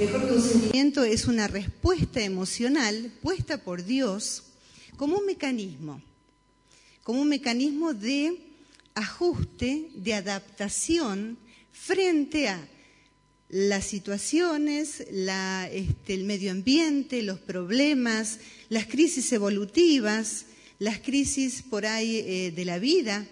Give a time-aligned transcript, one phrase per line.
[0.00, 1.04] Mejor que un sentimiento.
[1.04, 4.44] es una respuesta emocional puesta por Dios
[4.96, 6.00] como un mecanismo,
[7.02, 8.38] como un mecanismo de
[8.94, 11.36] ajuste, de adaptación
[11.70, 12.66] frente a
[13.50, 18.38] las situaciones, este, el medio ambiente, los problemas,
[18.70, 20.46] las crisis evolutivas,
[20.78, 23.26] las crisis por ahí eh, de la vida,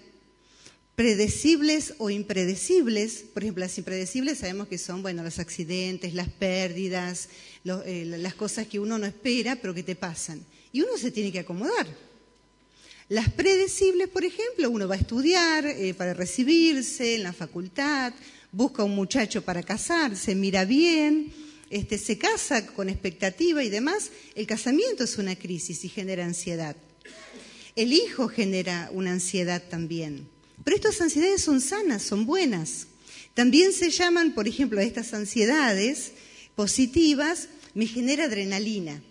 [0.98, 3.24] predecibles o impredecibles.
[3.32, 7.28] Por ejemplo, las impredecibles sabemos que son, bueno, los accidentes, las pérdidas,
[7.86, 10.44] eh, las cosas que uno no espera, pero que te pasan.
[10.72, 11.86] Y uno se tiene que acomodar.
[13.08, 18.12] Las predecibles, por ejemplo, uno va a estudiar eh, para recibirse en la facultad,
[18.50, 21.32] busca un muchacho para casarse, mira bien,
[21.70, 24.10] este, se casa con expectativa y demás.
[24.34, 26.74] El casamiento es una crisis y genera ansiedad.
[27.76, 30.26] El hijo genera una ansiedad también.
[30.64, 32.86] Pero estas ansiedades son sanas, son buenas.
[33.34, 36.12] También se llaman, por ejemplo, a estas ansiedades
[36.54, 39.02] positivas, me genera adrenalina.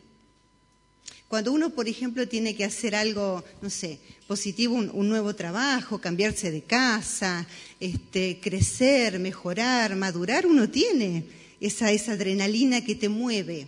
[1.27, 6.51] Cuando uno, por ejemplo, tiene que hacer algo, no sé, positivo, un, nuevo trabajo, cambiarse
[6.51, 7.47] de casa,
[7.79, 11.25] este, crecer, mejorar, madurar, uno tiene
[11.59, 13.67] esa, adrenalina que te mueve.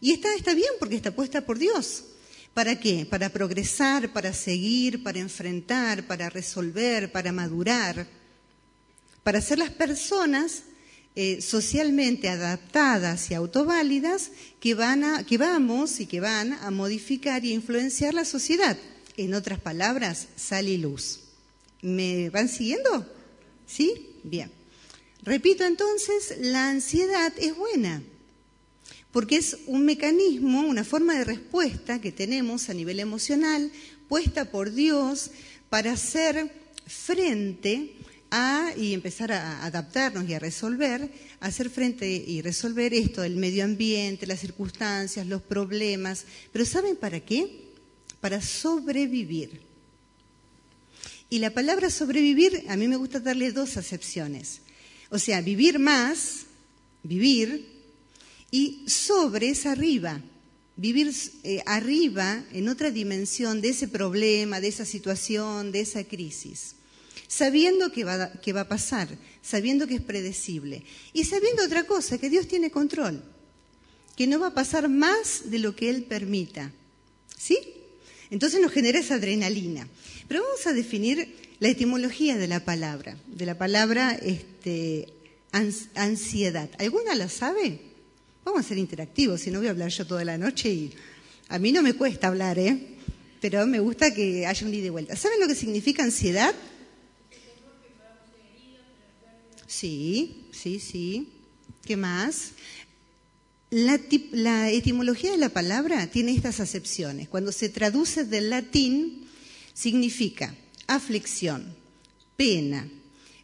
[0.00, 2.04] Y está, está bien porque está puesta por Dios.
[2.56, 3.04] ¿Para qué?
[3.04, 8.06] Para progresar, para seguir, para enfrentar, para resolver, para madurar,
[9.22, 10.62] para ser las personas
[11.14, 17.44] eh, socialmente adaptadas y autoválidas que, van a, que vamos y que van a modificar
[17.44, 18.78] y influenciar la sociedad.
[19.18, 21.24] En otras palabras, sal luz.
[21.82, 23.06] ¿Me van siguiendo?
[23.66, 24.16] ¿Sí?
[24.24, 24.50] Bien.
[25.22, 28.02] Repito entonces, la ansiedad es buena
[29.16, 33.72] porque es un mecanismo, una forma de respuesta que tenemos a nivel emocional,
[34.10, 35.30] puesta por Dios
[35.70, 36.52] para hacer
[36.86, 37.94] frente
[38.30, 43.64] a, y empezar a adaptarnos y a resolver, hacer frente y resolver esto, el medio
[43.64, 46.26] ambiente, las circunstancias, los problemas.
[46.52, 47.70] Pero ¿saben para qué?
[48.20, 49.62] Para sobrevivir.
[51.30, 54.60] Y la palabra sobrevivir, a mí me gusta darle dos acepciones.
[55.08, 56.44] O sea, vivir más,
[57.02, 57.75] vivir,
[58.50, 60.22] y sobre es arriba,
[60.76, 61.12] vivir
[61.42, 66.76] eh, arriba en otra dimensión de ese problema, de esa situación, de esa crisis,
[67.28, 69.08] sabiendo que va, a pasar,
[69.42, 73.22] sabiendo que es predecible y sabiendo otra cosa, que Dios tiene control,
[74.16, 76.72] que no va a pasar más de lo que Él permita.
[77.36, 77.58] ¿Sí?
[78.30, 79.86] Entonces nos genera esa adrenalina.
[80.26, 85.08] Pero vamos a definir la etimología de la palabra, de la palabra este,
[85.94, 86.68] ansiedad.
[86.78, 87.80] ¿Alguna la sabe?
[88.46, 90.92] Vamos a ser interactivos, si no voy a hablar yo toda la noche y
[91.48, 92.78] a mí no me cuesta hablar, ¿eh?
[93.40, 95.16] Pero me gusta que haya un ida y vuelta.
[95.16, 96.54] ¿Saben lo que significa ansiedad?
[99.66, 101.28] Sí, sí, sí.
[101.84, 102.52] ¿Qué más?
[103.70, 107.28] La, la, etimología de la palabra tiene estas acepciones.
[107.28, 109.26] Cuando se traduce del latín,
[109.74, 110.54] significa
[110.86, 111.74] aflicción,
[112.36, 112.88] pena,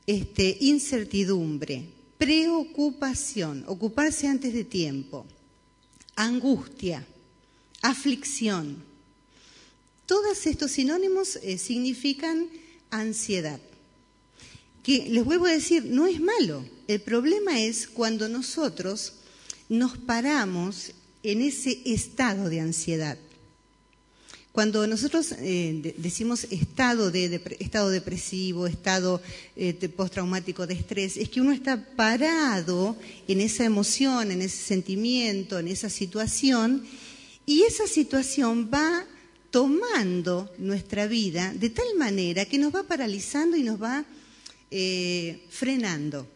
[0.07, 1.89] este, incertidumbre,
[2.23, 5.27] preocupación, ocuparse antes de tiempo,
[6.15, 7.05] angustia,
[7.83, 8.85] aflicción.
[10.07, 12.47] Todos estos sinónimos eh, significan
[12.91, 13.59] ansiedad.
[14.85, 16.65] Que les vuelvo a decir, no es malo.
[16.87, 19.15] El problema es cuando nosotros
[19.69, 20.93] nos paramos
[21.25, 23.19] en ese estado de ansiedad.
[24.53, 29.23] Cuando nosotros eh, decimos estado, de, estado depresivo, estado
[29.57, 32.95] eh, postraumático de estrés, es que uno está parado
[33.29, 36.85] en esa emoción, en ese sentimiento, en esa situación,
[37.47, 39.07] y esa situación va
[39.51, 44.05] tomando nuestra vida de tal manera que nos va paralizando y nos va
[44.71, 46.27] eh, frenando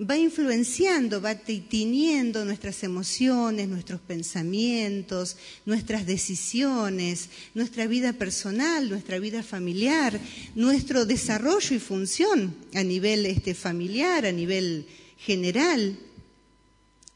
[0.00, 9.42] va influenciando, va tiñendo nuestras emociones, nuestros pensamientos, nuestras decisiones, nuestra vida personal, nuestra vida
[9.42, 10.18] familiar,
[10.54, 14.86] nuestro desarrollo y función a nivel este, familiar, a nivel
[15.18, 15.96] general.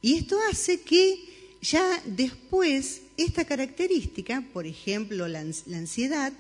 [0.01, 1.25] Y esto hace que
[1.61, 6.33] ya después esta característica, por ejemplo la ansiedad,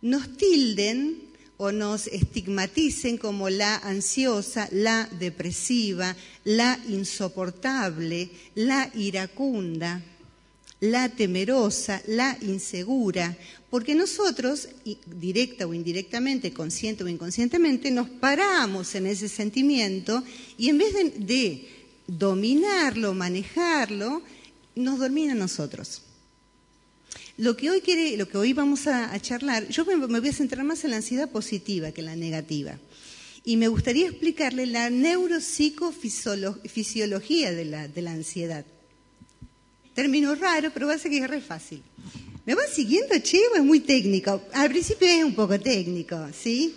[0.00, 1.31] nos tilden
[1.62, 10.02] o nos estigmaticen como la ansiosa, la depresiva, la insoportable, la iracunda,
[10.80, 13.36] la temerosa, la insegura,
[13.70, 14.70] porque nosotros,
[15.06, 20.24] directa o indirectamente, consciente o inconscientemente, nos paramos en ese sentimiento
[20.58, 21.68] y en vez de,
[22.08, 24.20] dominarlo, manejarlo,
[24.74, 26.02] nos domina a nosotros.
[27.38, 30.64] Lo que hoy, quiere, lo que hoy vamos a, charlar, yo me, voy a centrar
[30.64, 32.78] más en la ansiedad positiva que en la negativa.
[33.44, 38.64] Y me gustaría explicarle la neuropsicofisiología de la, de la ansiedad.
[39.94, 41.82] Término raro, pero va a ser que es re fácil.
[42.44, 43.40] ¿Me van siguiendo, che?
[43.54, 44.42] es muy técnico?
[44.52, 46.74] Al principio es un poco técnico, ¿sí?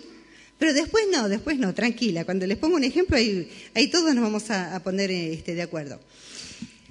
[0.58, 2.24] Pero después no, después no, tranquila.
[2.24, 6.00] Cuando les pongo un ejemplo, ahí, ahí todos nos vamos a, poner este, de acuerdo.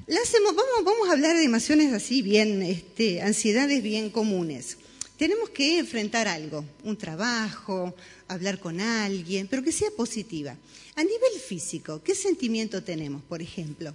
[0.08, 4.78] Vamos, vamos, a hablar de emociones así, bien, este, ansiedades bien comunes.
[5.18, 7.96] Tenemos que enfrentar algo, un trabajo,
[8.28, 10.56] hablar con alguien, pero que sea positiva.
[10.96, 13.94] A nivel físico, ¿qué sentimiento tenemos, por ejemplo?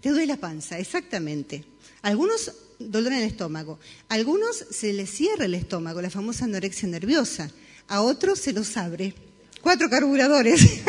[0.00, 1.64] Te duele la panza, exactamente.
[2.02, 3.78] Algunos dolor en el estómago.
[4.08, 7.50] Algunos se les cierra el estómago, la famosa anorexia nerviosa.
[7.88, 9.14] A otros se los abre.
[9.62, 10.60] Cuatro carburadores.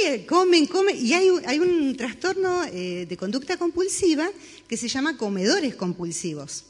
[0.00, 0.96] sí, comen, comen.
[0.96, 4.30] Y hay, un trastorno eh, de conducta compulsiva
[4.68, 6.64] que se llama comedores compulsivos,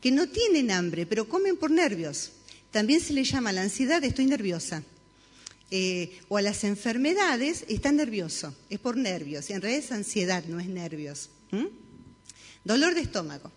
[0.00, 2.32] que no tienen hambre, pero comen por nervios.
[2.70, 4.82] También se le llama la ansiedad, estoy nerviosa.
[5.70, 9.50] Eh, o a las enfermedades, está nervioso, es por nervios.
[9.50, 11.30] Y en realidad es ansiedad, no es nervios.
[12.64, 13.50] Dolor de estómago.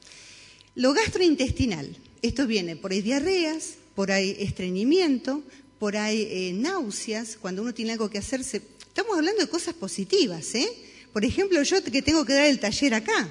[0.76, 1.98] Lo gastrointestinal.
[2.22, 5.44] Esto viene por ahí diarreas, por ahí estreñimiento,
[5.78, 8.62] por ahí eh, náuseas, cuando uno tiene algo que hacerse.
[8.90, 10.68] Estamos hablando de cosas positivas, ¿eh?
[11.14, 13.30] Por ejemplo, yo que tengo que dar el taller acá.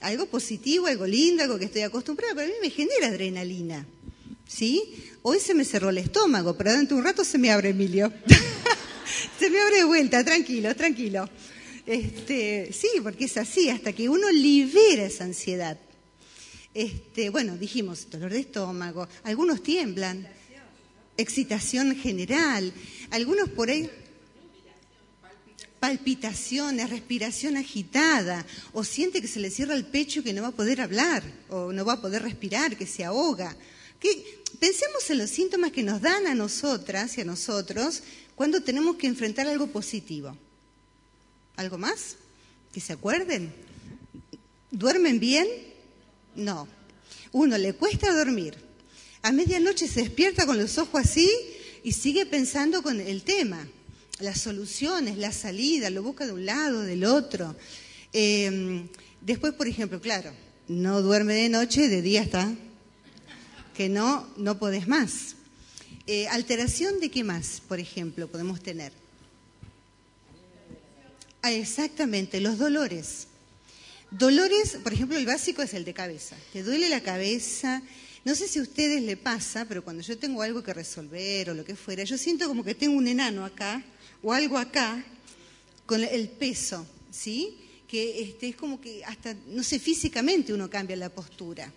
[0.00, 3.86] Algo positivo, algo lindo, algo que estoy acostumbrada, pero a mí me genera adrenalina.
[4.46, 4.82] ¿Sí?
[5.22, 8.12] Hoy se me cerró el estómago, pero dentro de un rato se me abre, Emilio.
[9.38, 11.28] se me abre de vuelta, tranquilo, tranquilo.
[11.86, 15.78] Este, sí, porque es así, hasta que uno libera esa ansiedad.
[16.72, 20.28] Este, bueno, dijimos, dolor de estómago, algunos tiemblan,
[21.16, 22.72] excitación general,
[23.10, 23.88] algunos por ahí
[25.84, 30.52] palpitaciones, respiración agitada, o siente que se le cierra el pecho que no va a
[30.52, 33.54] poder hablar, o no va a poder respirar, que se ahoga.
[34.58, 38.02] pensemos en los síntomas que nos dan a nosotras y a nosotros
[38.34, 40.34] cuando tenemos que enfrentar algo positivo.
[41.56, 42.16] ¿Algo más?
[42.72, 43.52] ¿Que se acuerden?
[44.70, 45.46] ¿Duermen bien?
[46.34, 46.66] No.
[47.30, 48.54] Uno le cuesta dormir.
[49.20, 51.30] A medianoche se despierta con los ojos así
[51.82, 53.68] y sigue pensando con el tema,
[54.20, 57.56] las soluciones, la salida, lo busca de un lado, del otro.
[58.12, 58.88] Em,
[59.20, 60.32] después, por ejemplo, claro,
[60.68, 62.54] no duerme de noche, de día está,
[63.76, 65.34] que no, no podés más.
[66.06, 68.92] Eh, alteración de qué más, por ejemplo, podemos tener.
[71.42, 73.26] Ah, exactamente, los dolores.
[74.10, 76.36] Dolores, por ejemplo, el básico es el de cabeza.
[76.52, 77.82] Te duele la cabeza.
[78.24, 81.54] No sé si a ustedes le pasa, pero cuando yo tengo algo que resolver o
[81.54, 83.82] lo que fuera, yo siento como que tengo un enano acá
[84.24, 85.04] o algo acá
[85.86, 87.58] con el peso, ¿sí?
[87.86, 91.70] Que este, es como que hasta, no sé, físicamente uno cambia la postura.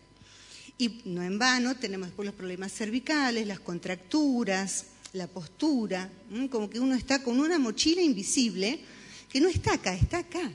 [0.78, 6.10] Y no en vano tenemos después los problemas cervicales, las contracturas, la postura,
[6.50, 8.80] como que uno está con una mochila invisible
[9.30, 10.52] que no está acá, está acá.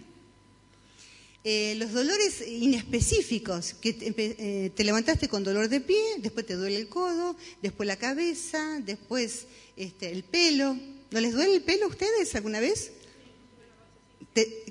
[1.45, 6.77] Eh, los dolores inespecíficos, que eh, te, levantaste con dolor de pie, después te duele
[6.77, 9.47] el codo, después la cabeza, después
[9.77, 10.79] este, el pelo.
[11.13, 12.93] ¿No les duele el pelo a ustedes alguna vez?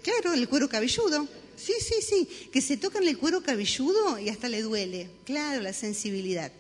[0.04, 1.28] claro, el cuero cabelludo.
[1.56, 5.10] Sí, sí, sí, que se tocan el cuero cabelludo y hasta le duele.
[5.26, 6.52] Claro, la sensibilidad.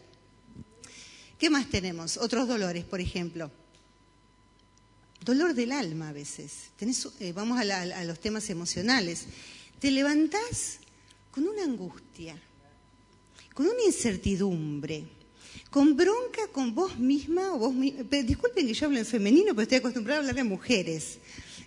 [1.40, 2.18] ¿Qué más tenemos?
[2.18, 3.52] Otros dolores, por ejemplo
[5.24, 6.72] dolor del alma a veces.
[7.20, 9.26] Eh, vamos a, los temas emocionales.
[9.80, 10.80] Te levantás
[11.32, 12.36] con una angustia,
[13.54, 15.04] con una incertidumbre,
[15.72, 19.78] con bronca con vos misma o vos Disculpen que yo hablo en femenino, pero estoy
[19.78, 21.18] acostumbrada a hablar de mujeres.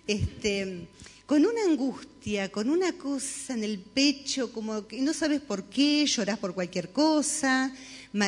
[0.05, 0.87] Este,
[1.25, 6.05] con una angustia, con una cosa en el pecho, como que no sabes por qué,
[6.05, 7.73] llorás por cualquier cosa,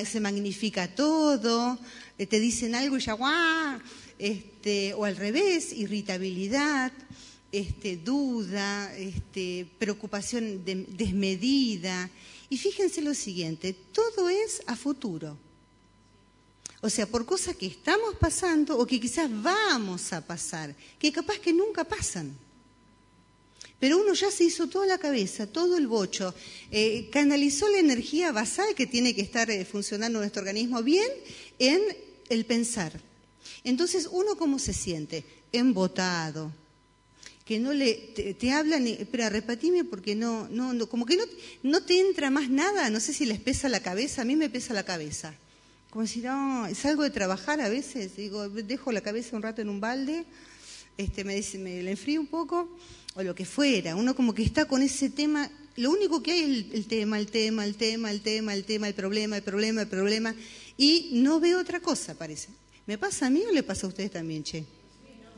[0.03, 1.77] se magnifica todo,
[2.17, 3.79] eh, te dicen algo y ya ¡guau!
[4.17, 6.91] Este, o al revés, irritabilidad,
[7.51, 12.09] este, duda, este, preocupación desmedida.
[12.49, 15.37] Y fíjense lo siguiente, todo es a futuro.
[16.81, 21.39] O sea, por cosas que estamos pasando o que quizás vamos a pasar, que capaz
[21.39, 22.37] que nunca pasan.
[23.79, 26.33] Pero uno ya se hizo toda la cabeza, todo el bocho,
[26.71, 31.09] eh, canalizó la energía basal que tiene que estar eh, funcionando nuestro organismo bien
[31.59, 31.81] en
[32.29, 32.99] el pensar.
[33.63, 35.23] Entonces, ¿uno cómo se siente?
[35.51, 36.51] Embotado.
[37.45, 41.23] Que no le, te, hablan, espera, repatime porque no, no, no, como que no,
[41.63, 44.49] no te entra más nada, no sé si les pesa la cabeza, a mí me
[44.49, 45.33] pesa la cabeza.
[45.97, 49.69] Como si no, salgo de trabajar a veces, digo, dejo la cabeza un rato en
[49.69, 50.25] un balde,
[50.95, 52.69] este, me, dice, me la enfrío un poco,
[53.15, 53.95] o lo que fuera.
[53.95, 57.25] Uno como que está con ese tema, lo único que hay es el tema, el
[57.31, 60.35] tema, el tema, el tema, el tema, el problema, el problema, el problema,
[60.77, 62.49] y no veo otra cosa, parece.
[62.85, 64.65] ¿Me pasa a mí o le pasa a ustedes también, che?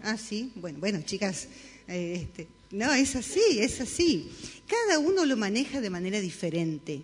[0.04, 0.52] Ah, sí.
[0.56, 1.48] Bueno, bueno, chicas,
[1.88, 4.30] eh, este, No, es así, es así.
[4.68, 7.02] Cada uno lo maneja de manera diferente.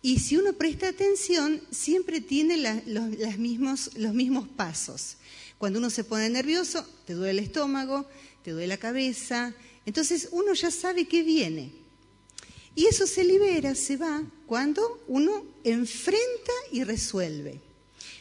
[0.00, 5.16] Y si uno presta atención, siempre tiene los, mismos, los mismos pasos.
[5.58, 8.06] Cuando uno se pone nervioso, te duele el estómago,
[8.44, 9.54] te duele la cabeza.
[9.86, 11.72] Entonces uno ya sabe qué viene.
[12.76, 17.60] Y eso se libera, se va, cuando uno enfrenta y resuelve.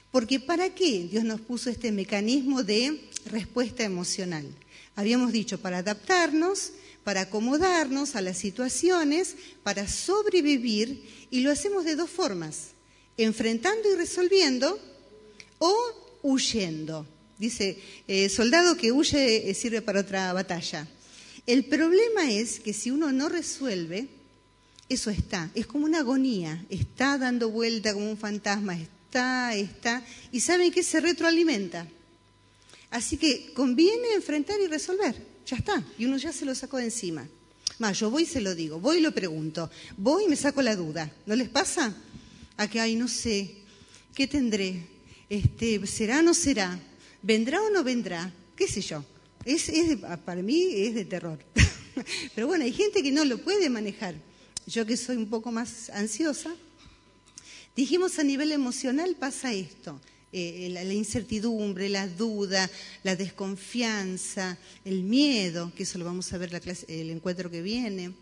[0.10, 4.48] Porque ¿para qué Dios nos puso este mecanismo de respuesta emocional?
[4.96, 6.72] Habíamos dicho, para adaptarnos,
[7.08, 12.72] para acomodarnos a las situaciones, para sobrevivir, y lo hacemos de dos formas,
[13.16, 14.78] enfrentando y resolviendo
[15.58, 17.08] o huyendo.
[17.40, 20.86] Dice, eh, soldado que huye eh, sirve para otra batalla.
[21.46, 24.10] El problema es que si uno no resuelve,
[24.90, 30.42] eso está, es como una agonía, está dando vuelta como un fantasma, está, está, y
[30.42, 31.88] saben que se retroalimenta.
[32.90, 36.86] Así que conviene enfrentar y resolver, ya está, y uno ya se lo sacó de
[36.86, 37.28] encima.
[37.80, 40.62] Más, yo voy y se lo digo, voy y lo pregunto, voy y me saco
[40.62, 41.10] la duda.
[41.26, 41.96] ¿No les pasa?
[42.58, 43.56] A que, ay, no sé,
[44.14, 44.88] ¿qué tendré?
[45.30, 46.80] Este, ¿Será o no será?
[47.22, 48.34] ¿Vendrá o no vendrá?
[48.56, 49.06] ¿Qué sé yo?
[49.46, 49.72] Es,
[50.26, 51.40] para mí es de terror.
[52.36, 54.16] Pero bueno, hay gente que no lo puede manejar.
[54.66, 56.54] Yo que soy un poco más ansiosa,
[57.76, 60.02] dijimos a nivel emocional pasa esto.
[60.34, 62.70] Eh, la, incertidumbre, la duda,
[63.04, 68.14] la desconfianza, el miedo, que eso lo vamos a ver la el encuentro que viene.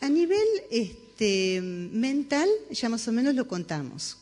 [0.00, 4.16] A nivel este, mental ya más o menos lo contamos.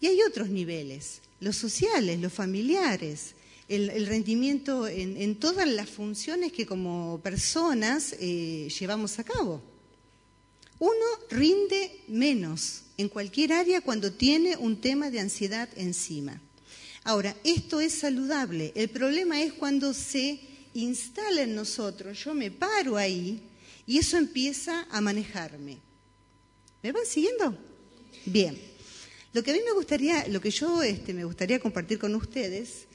[0.00, 3.34] Y hay otros niveles, los sociales, los familiares,
[3.68, 9.62] el, rendimiento en, todas las funciones que como personas eh, llevamos a cabo.
[10.78, 16.40] Uno rinde menos en cualquier área cuando tiene un tema de ansiedad encima.
[17.04, 18.72] Ahora, esto es saludable.
[18.74, 20.40] El problema es cuando se
[20.74, 23.40] instala en nosotros, yo me paro ahí
[23.86, 25.78] y eso empieza a manejarme.
[26.82, 27.56] ¿Me van siguiendo?
[28.26, 28.58] Bien.
[29.32, 32.86] Lo que a mí me gustaría, lo que yo este, me gustaría compartir con ustedes,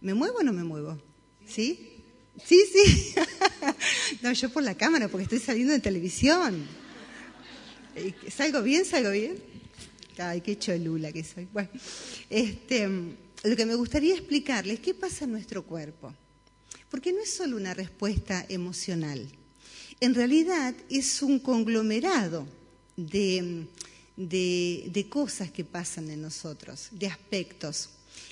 [0.00, 1.00] ¿me muevo o no me muevo?
[1.46, 2.02] ¿Sí?
[2.44, 3.14] Sí, sí.
[4.22, 6.66] no, yo por la cámara, porque estoy saliendo en televisión.
[8.30, 8.84] ¿Salgo bien?
[8.84, 9.36] ¿Salgo bien?
[10.18, 11.48] Ay, qué cholula que soy.
[11.52, 11.68] Bueno,
[12.30, 12.88] este,
[13.44, 16.14] lo que me gustaría explicarles, ¿qué pasa en nuestro cuerpo?
[16.90, 19.26] Porque no es solo una respuesta emocional.
[20.00, 22.46] En realidad es un conglomerado
[22.96, 23.66] de,
[24.16, 27.90] de, cosas que pasan en nosotros, de aspectos.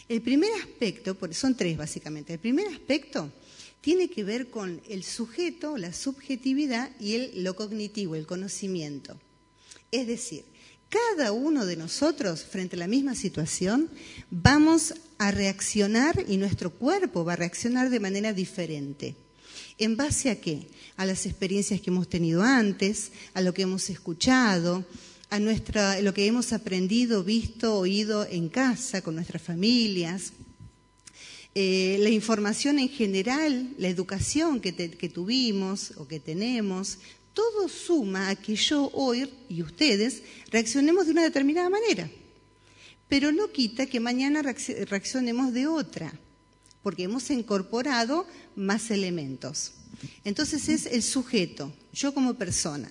[0.09, 3.31] El primer aspecto, son tres básicamente, el primer aspecto
[3.81, 9.19] tiene que ver con el sujeto, la subjetividad y el, lo cognitivo, el conocimiento.
[9.95, 10.45] Es decir,
[10.89, 13.89] cada uno de nosotros frente a la misma situación
[14.29, 19.15] vamos a reaccionar y nuestro cuerpo va a reaccionar de manera diferente.
[19.79, 20.67] ¿En base a qué?
[20.97, 24.85] A las experiencias que hemos tenido antes, a lo que hemos escuchado,
[25.31, 30.33] a nuestra, lo que hemos aprendido, visto, oído en casa, con nuestras familias.
[31.55, 34.73] Eh, la información en general, la educación que
[35.09, 36.99] tuvimos o que tenemos,
[37.35, 42.09] todo suma a que yo hoy y ustedes reaccionemos de una determinada manera.
[43.09, 46.13] Pero no quita que mañana reaccionemos de otra,
[46.83, 48.27] porque hemos incorporado
[48.57, 49.73] más elementos.
[50.25, 52.89] Entonces es el sujeto, yo como persona.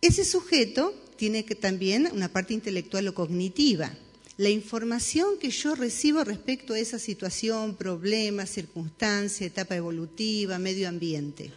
[0.00, 3.92] Ese sujeto tiene que también una parte intelectual o cognitiva.
[4.36, 11.52] La información que yo recibo respecto a esa situación, problema, circunstancia, etapa evolutiva, medio ambiente.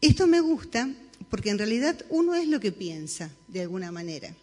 [0.00, 0.88] Esto me gusta
[1.30, 4.34] porque en realidad uno es lo que piensa, de alguna manera.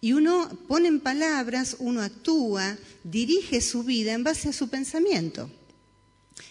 [0.00, 5.50] Y uno pone en palabras, uno actúa, dirige su vida en base a su pensamiento.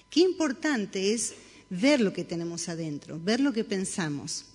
[0.10, 1.34] Qué importante es
[1.70, 4.46] ver lo que tenemos adentro, ver lo que pensamos.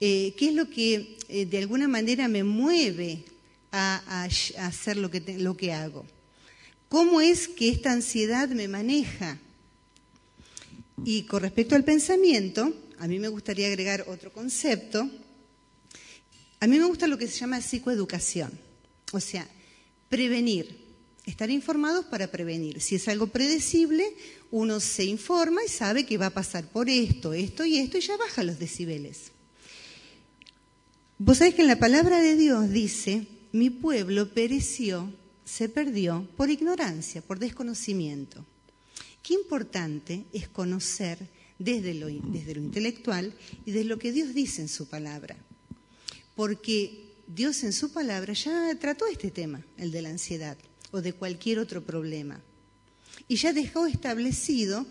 [0.00, 3.24] Eh, ¿Qué es lo que eh, de alguna manera me mueve
[3.72, 4.24] a,
[4.58, 6.04] hacer lo que, lo que hago?
[6.88, 9.38] ¿Cómo es que esta ansiedad me maneja?
[11.02, 15.10] Y con respecto al pensamiento, a mí me gustaría agregar otro concepto.
[16.60, 18.50] A mí me gusta lo que se llama psicoeducación,
[19.12, 19.48] o sea,
[20.08, 20.78] prevenir,
[21.26, 22.80] estar informados para prevenir.
[22.80, 24.04] Si es algo predecible,
[24.50, 28.00] uno se informa y sabe que va a pasar por esto, esto y esto y
[28.00, 29.32] ya baja los decibeles.
[31.18, 35.12] Vos sabés que en la palabra de Dios dice, mi pueblo pereció,
[35.44, 38.44] se perdió por ignorancia, por desconocimiento.
[39.24, 41.18] Qué importante es conocer
[41.58, 43.32] desde lo, desde lo intelectual
[43.64, 45.34] y de lo que Dios dice en su palabra.
[46.36, 50.58] Porque Dios en su palabra ya trató este tema, el de la ansiedad
[50.90, 52.38] o de cualquier otro problema.
[53.26, 54.86] Y ya dejó establecido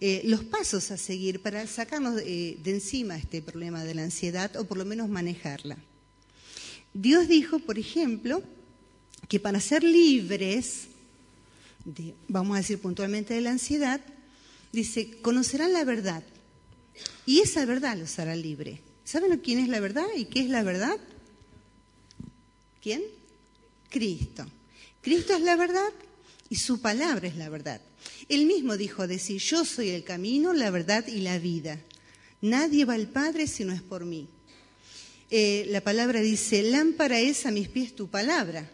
[0.00, 4.54] eh, los pasos a seguir para sacarnos eh, de encima este problema de la ansiedad
[4.56, 5.78] o por lo menos manejarla.
[6.92, 8.42] Dios dijo, por ejemplo,
[9.28, 10.88] que para ser libres,
[12.28, 14.00] vamos a decir puntualmente de la ansiedad,
[14.72, 16.22] dice, conocerán la verdad
[17.26, 18.80] y esa verdad los hará libre.
[19.04, 20.96] ¿Saben quién es la verdad y qué es la verdad?
[22.82, 23.02] ¿Quién?
[23.88, 24.46] Cristo.
[25.00, 25.88] Cristo es la verdad
[26.50, 27.80] y su palabra es la verdad.
[28.28, 31.80] Él mismo dijo decir, yo soy el camino, la verdad y la vida.
[32.40, 34.28] Nadie va al Padre si no es por mí.
[35.30, 38.70] Eh, la palabra dice, lámpara es a mis pies tu palabra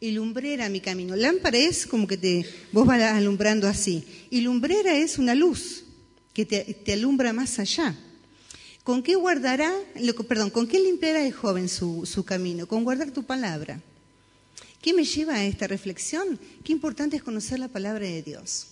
[0.00, 1.16] y lumbrera mi camino.
[1.16, 4.04] Lámpara es como que te, vos vas alumbrando así.
[4.30, 5.84] Y lumbrera es una luz
[6.32, 7.96] que te, alumbra más allá.
[8.84, 9.72] ¿Con qué guardará,
[10.28, 12.66] perdón, con qué limpiará el joven su, su camino?
[12.66, 13.80] Con guardar tu palabra.
[14.80, 16.38] ¿Qué me lleva a esta reflexión?
[16.62, 18.68] Qué importante es conocer la palabra de Dios.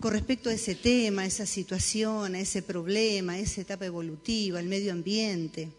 [0.00, 4.58] Con respecto a ese tema, a esa situación, a ese problema, a esa etapa evolutiva,
[4.58, 5.70] al medio ambiente.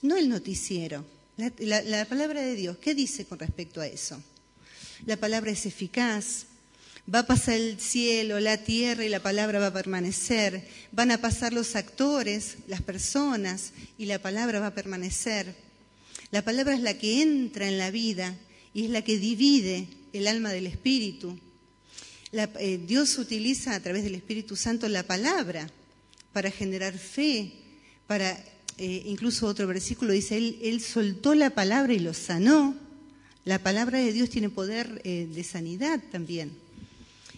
[0.00, 1.04] No el noticiero,
[1.36, 2.78] la, palabra de Dios.
[2.78, 4.22] ¿Qué dice con respecto a eso?
[5.06, 6.46] La palabra es eficaz,
[7.12, 10.68] Va a pasar el cielo, la tierra y la palabra va a permanecer.
[10.92, 15.52] Van a pasar los actores, las personas y la palabra va a permanecer.
[16.30, 18.36] La palabra es la que entra en la vida
[18.72, 21.36] y es la que divide el alma del Espíritu.
[22.32, 25.68] Eh, Dios utiliza a través del Espíritu Santo la palabra
[26.32, 27.52] para generar fe,
[28.06, 28.42] para,
[28.84, 32.74] eh, incluso otro versículo dice, él, soltó la palabra y lo sanó.
[33.44, 36.50] La palabra de Dios tiene poder eh, de sanidad también.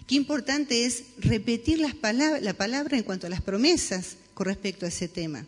[0.07, 1.95] Qué importante es repetir las
[2.41, 5.45] la palabra en cuanto a las promesas con respecto a ese tema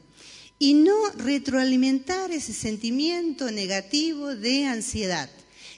[0.58, 5.30] y no retroalimentar ese sentimiento negativo de ansiedad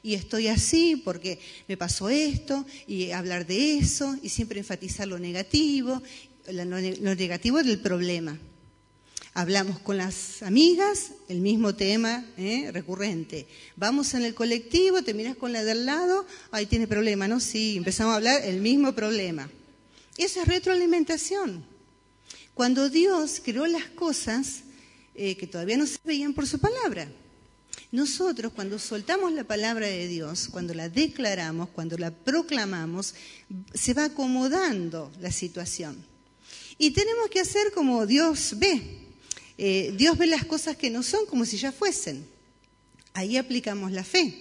[0.03, 5.19] y estoy así porque me pasó esto, y hablar de eso, y siempre enfatizar lo
[5.19, 6.03] negativo,
[6.51, 8.39] lo negativo del problema.
[9.39, 12.73] Hablamos con las amigas, el mismo tema ¿eh?
[12.73, 13.47] recurrente.
[13.77, 17.39] Vamos en el colectivo, te miras con la del lado, ahí tiene problema, ¿no?
[17.39, 19.49] Sí, empezamos a hablar el mismo problema.
[20.17, 21.65] Esa es retroalimentación.
[22.53, 24.63] Cuando Dios creó las cosas
[25.15, 27.09] eh, que todavía no se veían por su palabra.
[27.93, 33.15] Nosotros cuando soltamos la palabra de Dios, cuando la declaramos, cuando la proclamamos,
[33.73, 36.05] se va acomodando la situación.
[36.77, 39.07] Y tenemos que hacer como Dios ve.
[39.59, 42.25] Eh, Dios ve las cosas que no son como si ya fuesen.
[43.13, 44.35] Ahí aplicamos la fe,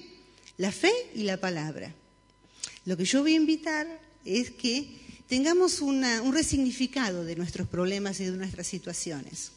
[0.57, 1.93] la fe y la palabra.
[2.85, 4.87] Lo que yo voy a invitar es que
[5.27, 9.51] tengamos un resignificado de nuestros problemas y de nuestras situaciones.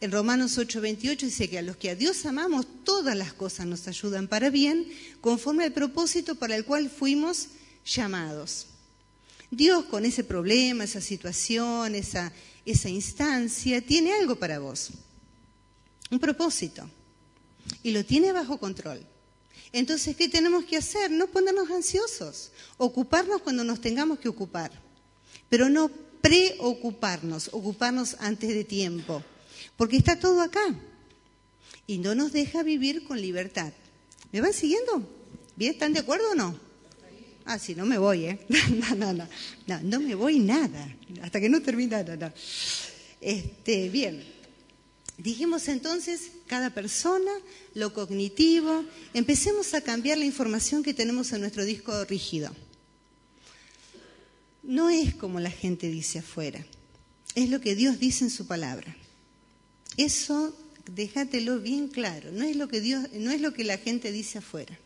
[0.00, 3.86] En Romanos 8:28 dice que a los que a Dios amamos, todas las cosas nos
[3.86, 4.86] ayudan para bien,
[5.20, 7.48] conforme al propósito para el cual fuimos
[7.84, 8.66] llamados.
[9.50, 12.32] Dios con ese problema, esa situación, esa,
[12.64, 14.90] esa instancia, tiene algo para vos,
[16.10, 16.88] un propósito,
[17.82, 19.06] y lo tiene bajo control.
[19.72, 21.10] Entonces, ¿qué tenemos que hacer?
[21.10, 24.72] No ponernos ansiosos, ocuparnos cuando nos tengamos que ocupar,
[25.48, 29.22] pero no preocuparnos, ocuparnos antes de tiempo
[29.80, 30.74] porque está todo acá
[31.86, 33.72] y no nos deja vivir con libertad.
[34.30, 35.08] ¿Me van siguiendo?
[35.56, 35.72] ¿Bien?
[35.72, 36.54] ¿Están de acuerdo o no?
[37.44, 38.38] Ah, sí, no me voy, ¿eh?
[38.48, 39.28] No, no, no,
[39.66, 42.32] no, no me voy nada, hasta que no termine nada.
[43.20, 44.24] Este, bien,
[45.18, 47.30] dijimos entonces, cada persona,
[47.74, 52.54] lo cognitivo, empecemos a cambiar la información que tenemos en nuestro disco rígido.
[54.62, 56.64] No es como la gente dice afuera,
[57.34, 58.96] es lo que Dios dice en su palabra.
[59.96, 60.56] Eso
[60.94, 64.38] déjatelo bien claro, no es lo que Dios, no es lo que la gente dice
[64.38, 64.78] afuera.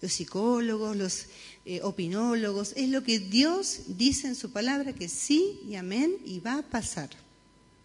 [0.00, 1.26] Los psicólogos, los
[1.64, 6.40] eh, opinólogos, es lo que Dios dice en su palabra que sí y amén y
[6.40, 7.10] va a pasar.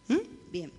[0.07, 0.51] ¿Mm?
[0.51, 0.71] Bien.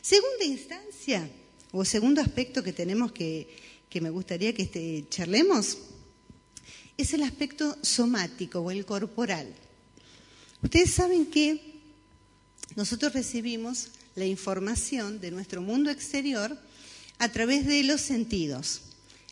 [0.00, 1.28] Segunda instancia,
[1.72, 3.48] o segundo aspecto que tenemos que,
[3.90, 5.78] que me gustaría que este, charlemos,
[6.96, 9.52] es el aspecto somático o el corporal.
[10.62, 11.60] Ustedes saben que
[12.76, 16.58] nosotros recibimos la información de nuestro mundo exterior
[17.18, 18.82] a través de los sentidos,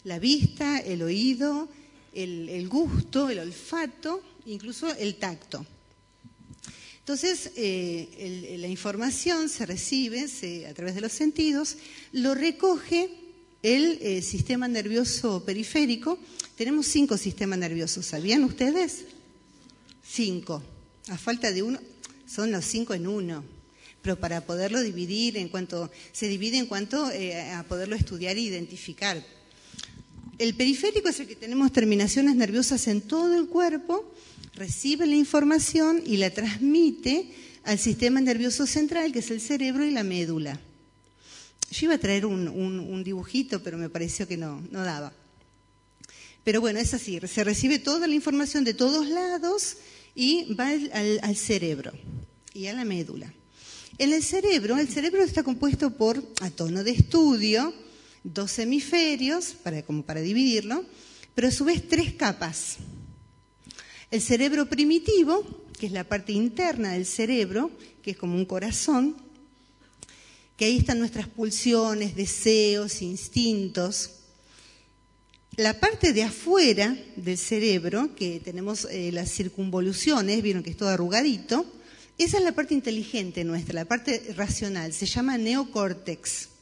[0.04, 1.68] la vista, el oído,
[2.16, 5.64] el, gusto, el olfato, incluso el tacto.
[6.98, 10.26] Entonces, eh, la información se recibe
[10.68, 11.76] a través de los sentidos,
[12.12, 13.10] lo recoge
[13.62, 16.18] el eh, sistema nervioso periférico.
[16.56, 19.04] Tenemos cinco sistemas nerviosos, ¿sabían ustedes?
[20.02, 20.62] Cinco.
[21.08, 21.78] A falta de uno,
[22.26, 23.56] son los cinco en uno
[24.06, 28.40] pero para poderlo dividir en cuanto, se divide en cuanto eh, a poderlo estudiar e
[28.40, 29.20] identificar.
[30.38, 34.12] El periférico es el que tenemos terminaciones nerviosas en todo el cuerpo,
[34.54, 37.30] recibe la información y la transmite
[37.64, 40.60] al sistema nervioso central, que es el cerebro y la médula.
[41.70, 45.12] Yo iba a traer un, dibujito, pero me pareció que no, daba.
[46.44, 49.78] Pero bueno, es así, se recibe toda la información de todos lados
[50.14, 51.92] y va al, cerebro
[52.54, 53.32] y a la médula.
[53.98, 57.74] En el cerebro, el cerebro está compuesto por, a tono de estudio,
[58.34, 60.84] dos hemisferios, para, como para dividirlo,
[61.34, 62.76] pero a su vez tres capas.
[64.10, 65.44] El cerebro primitivo,
[65.78, 67.70] que es la parte interna del cerebro,
[68.02, 69.16] que es como un corazón,
[70.56, 74.10] que ahí están nuestras pulsiones, deseos, instintos.
[75.56, 80.88] La parte de afuera del cerebro, que tenemos eh, las circunvoluciones, vieron que es todo
[80.88, 81.66] arrugadito,
[82.18, 86.55] esa es la parte inteligente nuestra, la parte racional, se llama neocórtex.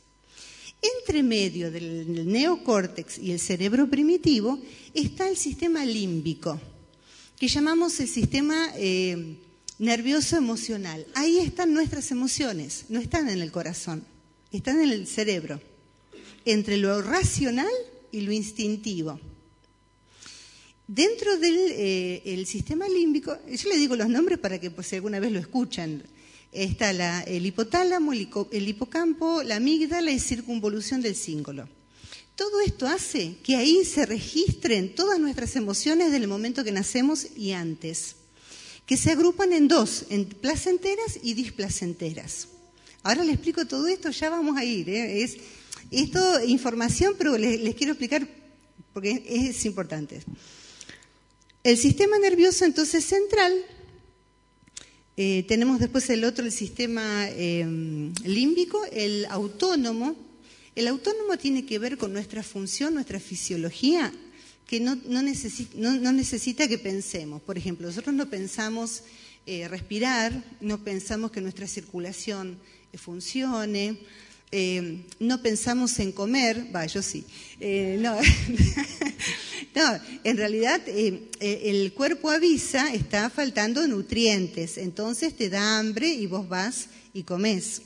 [0.84, 4.58] Entre medio del neocórtex y el cerebro primitivo
[4.92, 6.60] está el sistema límbico,
[7.38, 9.36] que llamamos el sistema eh,
[9.78, 11.06] nervioso emocional.
[11.14, 14.04] Ahí están nuestras emociones, no están en el corazón,
[14.52, 15.58] están en el cerebro,
[16.44, 17.72] entre lo racional
[18.12, 19.18] y lo instintivo.
[20.86, 25.18] Dentro del eh, sistema límbico, yo le digo los nombres para que pues, si alguna
[25.18, 26.02] vez lo escuchan,
[26.54, 31.68] está el hipotálamo, el, hipocampo, la amígdala y circunvolución del cíngulo.
[32.36, 37.52] Todo esto hace que ahí se registren todas nuestras emociones del momento que nacemos y
[37.52, 38.16] antes,
[38.86, 42.48] que se agrupan en dos, en placenteras y displacenteras.
[43.02, 44.88] Ahora les explico todo esto, ya vamos a ir.
[44.88, 45.22] ¿eh?
[45.22, 45.36] Es
[45.90, 48.26] esto información, pero les, quiero explicar
[48.92, 50.22] porque es, importante.
[51.62, 53.52] El sistema nervioso entonces central,
[55.16, 57.64] eh, tenemos después el otro, el sistema eh,
[58.24, 60.16] límbico, el autónomo,
[60.74, 64.12] el autónomo tiene que ver con nuestra función, nuestra fisiología,
[64.66, 67.40] que no, necesita, que pensemos.
[67.42, 69.02] Por ejemplo, nosotros no pensamos
[69.46, 72.58] eh, respirar, no pensamos que nuestra circulación
[72.92, 73.98] eh, funcione,
[74.50, 77.24] eh, no pensamos en comer, va, yo sí.
[77.98, 78.18] no.
[79.74, 86.48] no, en realidad el cuerpo avisa, está faltando nutrientes, entonces te da hambre y vos
[86.48, 87.82] vas y comes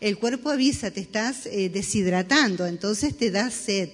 [0.00, 3.90] el cuerpo avisa, te estás eh, deshidratando, entonces te da sed.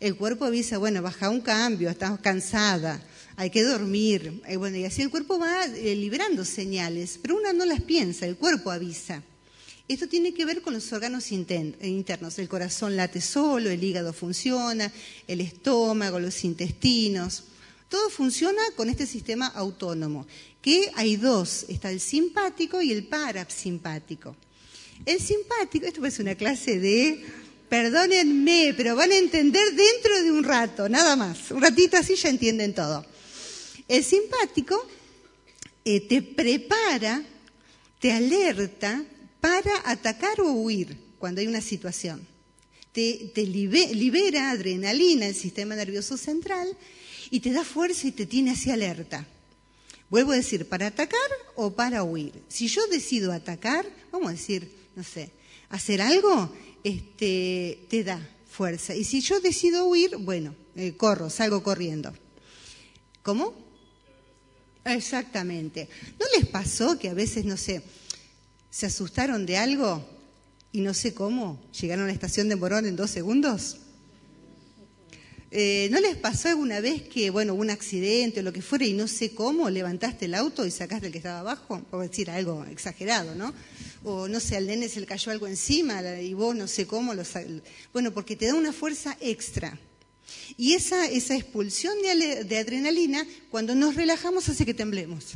[0.00, 3.00] El cuerpo avisa, bueno, baja un cambio, estás cansada,
[3.36, 4.42] hay que dormir.
[4.48, 8.26] Eh, bueno, y así el cuerpo va eh, liberando señales, pero una no las piensa,
[8.26, 9.22] el cuerpo avisa.
[9.88, 12.38] Esto tiene que ver con los órganos internos.
[12.38, 14.92] El corazón late solo, el hígado funciona,
[15.26, 17.44] el estómago, los intestinos.
[17.88, 20.26] Todo funciona con este sistema autónomo,
[20.60, 24.36] que hay dos, está el simpático y el parasimpático.
[25.06, 27.24] El simpático, esto es una clase de,
[27.70, 31.50] perdónenme, pero van a entender dentro de un rato, nada más.
[31.50, 33.06] Un ratito así ya entienden todo.
[33.86, 34.86] El simpático
[35.82, 37.22] eh, te prepara,
[38.00, 39.02] te alerta
[39.40, 42.26] para atacar o huir cuando hay una situación.
[42.92, 46.76] Te, libera adrenalina, el sistema nervioso central,
[47.30, 49.26] y te da fuerza y te tiene así alerta.
[50.10, 52.32] Vuelvo a decir, ¿para atacar o para huir?
[52.48, 55.30] Si yo decido atacar, vamos a decir, no sé,
[55.68, 58.94] hacer algo, este, te da fuerza.
[58.94, 62.12] Y si yo decido huir, bueno, eh, corro, salgo corriendo.
[63.22, 63.54] ¿Cómo?
[64.84, 65.88] Exactamente.
[66.18, 67.82] ¿No les pasó que a veces, no sé,
[68.70, 70.04] se asustaron de algo
[70.72, 73.78] y no sé cómo llegaron a la estación de Morón en dos segundos?
[75.50, 78.92] Eh, ¿No les pasó alguna vez que, bueno, un accidente o lo que fuera y
[78.92, 81.82] no sé cómo levantaste el auto y sacaste el que estaba abajo?
[81.90, 83.54] Por decir algo exagerado, ¿no?
[84.04, 87.14] O no sé, al nene se le cayó algo encima y vos no sé cómo
[87.14, 87.22] lo
[87.94, 89.78] Bueno, porque te da una fuerza extra.
[90.58, 95.34] Y esa, esa expulsión de, de adrenalina, cuando nos relajamos, hace que temblemos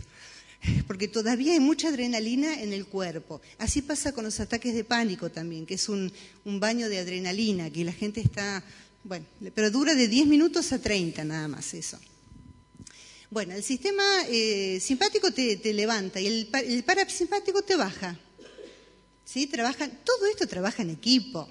[0.86, 3.40] porque todavía hay mucha adrenalina en el cuerpo.
[3.58, 6.12] Así pasa con los ataques de pánico también, que es un,
[6.44, 8.62] baño de adrenalina, que la gente está
[9.04, 11.98] bueno, pero dura de 10 minutos a 30 nada más eso.
[13.30, 16.84] Bueno, el sistema eh, simpático te, levanta y el, el,
[17.64, 18.18] te baja.
[19.24, 19.46] ¿Sí?
[19.46, 21.48] Trabaja, todo esto trabaja en equipo.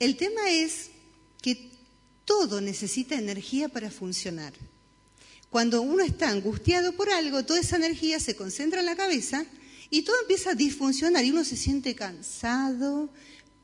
[0.00, 0.90] El tema es
[1.40, 1.70] que
[2.24, 4.52] todo necesita energía para funcionar.
[5.50, 9.44] Cuando uno está angustiado por algo, toda esa energía se concentra en la cabeza
[9.90, 13.10] y todo empieza a disfuncionar y uno se siente cansado,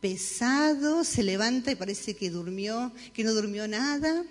[0.00, 4.24] pesado, se levanta y parece que durmió, que no durmió nada,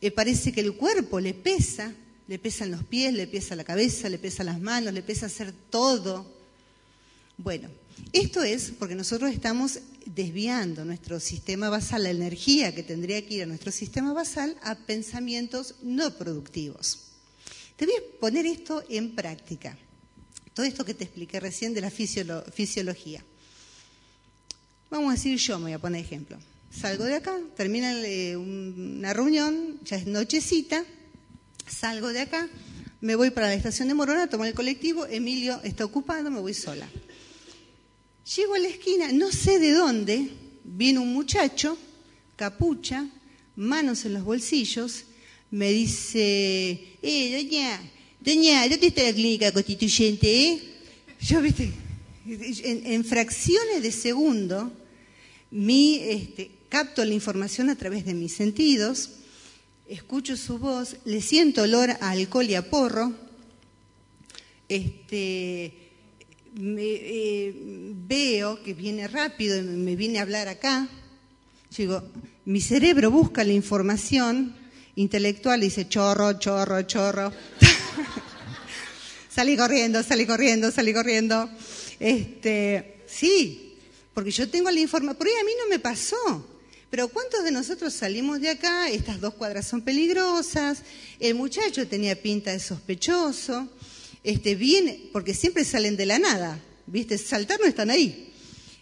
[0.00, 1.94] eh, parece que el cuerpo le pesa,
[2.26, 5.52] le pesan los pies, le pesa la cabeza, le pesa las manos, le pesa hacer
[5.70, 6.26] todo.
[7.36, 7.70] Bueno,
[8.12, 13.42] esto es porque nosotros estamos desviando nuestro sistema basal, la energía que tendría que ir
[13.42, 16.98] a nuestro sistema basal, a pensamientos no productivos.
[17.76, 19.76] Te voy a poner esto en práctica.
[20.54, 23.24] Todo esto que te expliqué recién de la fisiología.
[24.90, 26.36] Vamos a decir yo, me voy a poner ejemplo.
[26.70, 30.84] Salgo de acá, termina eh, una reunión, ya es nochecita,
[31.66, 32.48] salgo de acá,
[33.00, 36.54] me voy para la estación de Morona, tomo el colectivo, Emilio está ocupado, me voy
[36.54, 36.88] sola.
[38.36, 40.28] Llego a la esquina, no sé de dónde,
[40.62, 41.76] viene un muchacho,
[42.36, 43.08] capucha,
[43.56, 45.02] manos en los bolsillos,
[45.50, 47.80] me dice, eh, doña,
[48.20, 50.62] doña, ¿dónde está la clínica constituyente, eh?
[51.22, 51.72] Yo, viste,
[52.24, 54.70] en, fracciones de segundo,
[55.50, 59.10] mi, este, capto la información a través de mis sentidos,
[59.88, 63.12] escucho su voz, le siento olor a alcohol y a porro,
[64.68, 65.79] este,
[66.58, 67.52] eh,
[68.06, 70.88] veo que viene rápido y me viene a hablar acá.
[71.76, 72.02] digo,
[72.44, 74.54] mi cerebro busca la información
[74.96, 77.32] intelectual y dice chorro, chorro, chorro.
[79.30, 81.48] salí corriendo, salí corriendo, salí corriendo.
[81.98, 83.76] Este, sí,
[84.12, 86.46] porque yo tengo la información, por ahí a mí no me pasó.
[86.90, 88.88] Pero ¿cuántos de nosotros salimos de acá?
[88.88, 90.82] Estas dos cuadras son peligrosas.
[91.20, 93.68] El muchacho tenía pinta de sospechoso.
[94.22, 96.62] Este, viene, porque siempre salen de la nada.
[96.86, 97.18] ¿Viste?
[97.18, 98.32] Saltar no están ahí.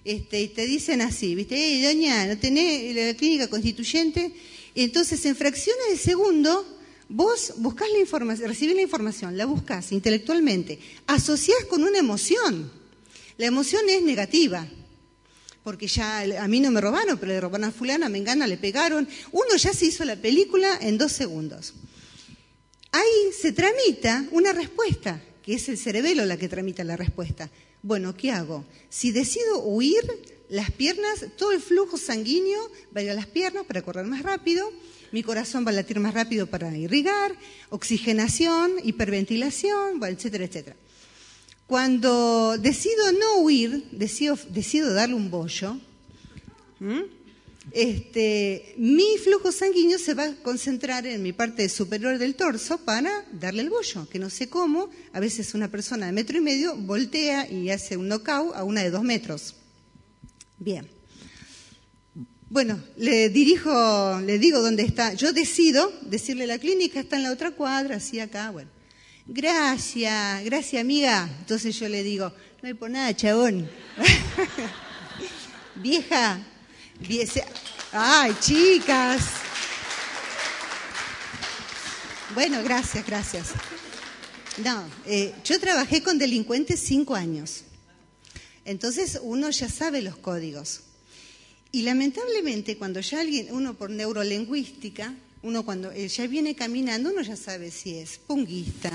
[0.05, 1.57] Este, y te dicen así, ¿viste?
[1.57, 4.33] Hey, doña, ¿no tenés la clínica constituyente?
[4.74, 10.79] Entonces, en fracciones de segundo, vos buscás la información, recibís la información, la buscás intelectualmente,
[11.07, 12.72] asociás con una emoción.
[13.37, 14.66] La emoción es negativa
[15.68, 18.57] porque ya a mí no me robaron, pero le robaron a fulana, me engana, le
[18.57, 19.07] pegaron.
[19.33, 21.74] Uno ya se hizo la película en dos segundos.
[22.90, 27.49] Ahí se tramita una respuesta, que es el cerebelo la que tramita la respuesta.
[27.81, 28.67] Bueno, ¿qué hago?
[28.91, 30.05] Si decido huir,
[30.51, 34.23] las piernas, todo el flujo sanguíneo va a ir a las piernas para correr más
[34.23, 34.71] rápido,
[35.11, 37.35] mi corazón va a latir más rápido para irrigar,
[37.71, 40.77] oxigenación, hiperventilación, etcétera, etcétera.
[41.67, 45.79] Cuando decido no huir, decido, decido darle un bollo,
[47.73, 53.25] este, mi flujo sanguíneo se va a concentrar en mi parte superior del torso para
[53.33, 56.77] darle el bollo, que no sé cómo, a veces una persona de metro y medio
[56.77, 59.55] voltea y hace un knockout a una de dos metros.
[60.59, 60.89] Bien.
[62.51, 65.13] Bueno, le dirijo, le digo dónde está.
[65.13, 68.79] Yo decido decirle la clínica está en la otra cuadra, así acá, bueno
[69.29, 71.29] gracias, gracias amiga.
[71.41, 73.71] Entonces yo le digo, no hay por nada, chabón.
[75.77, 76.41] Vieja,
[77.93, 79.23] ay, chicas.
[82.35, 83.49] Bueno, gracias, gracias.
[84.65, 87.65] No, eh, yo trabajé con delincuentes cinco años.
[88.65, 90.81] Entonces uno ya sabe los códigos.
[91.71, 97.23] Y lamentablemente cuando ya alguien, uno por neurolingüística, uno cuando eh, ya viene caminando, uno
[97.23, 98.91] ya sabe si es punguista,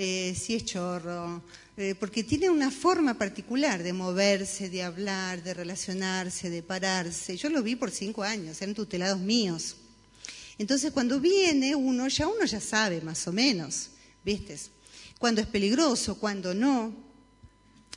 [0.00, 1.42] eh, si es chorro,
[1.76, 7.36] eh, porque tiene una forma particular de moverse, de hablar, de relacionarse, de pararse.
[7.36, 9.74] Yo lo vi por cinco años, eran tutelados míos.
[10.56, 13.90] Entonces cuando viene uno, ya uno ya sabe más o menos,
[14.24, 14.56] ¿viste?
[15.18, 16.94] Cuando es peligroso, cuando no.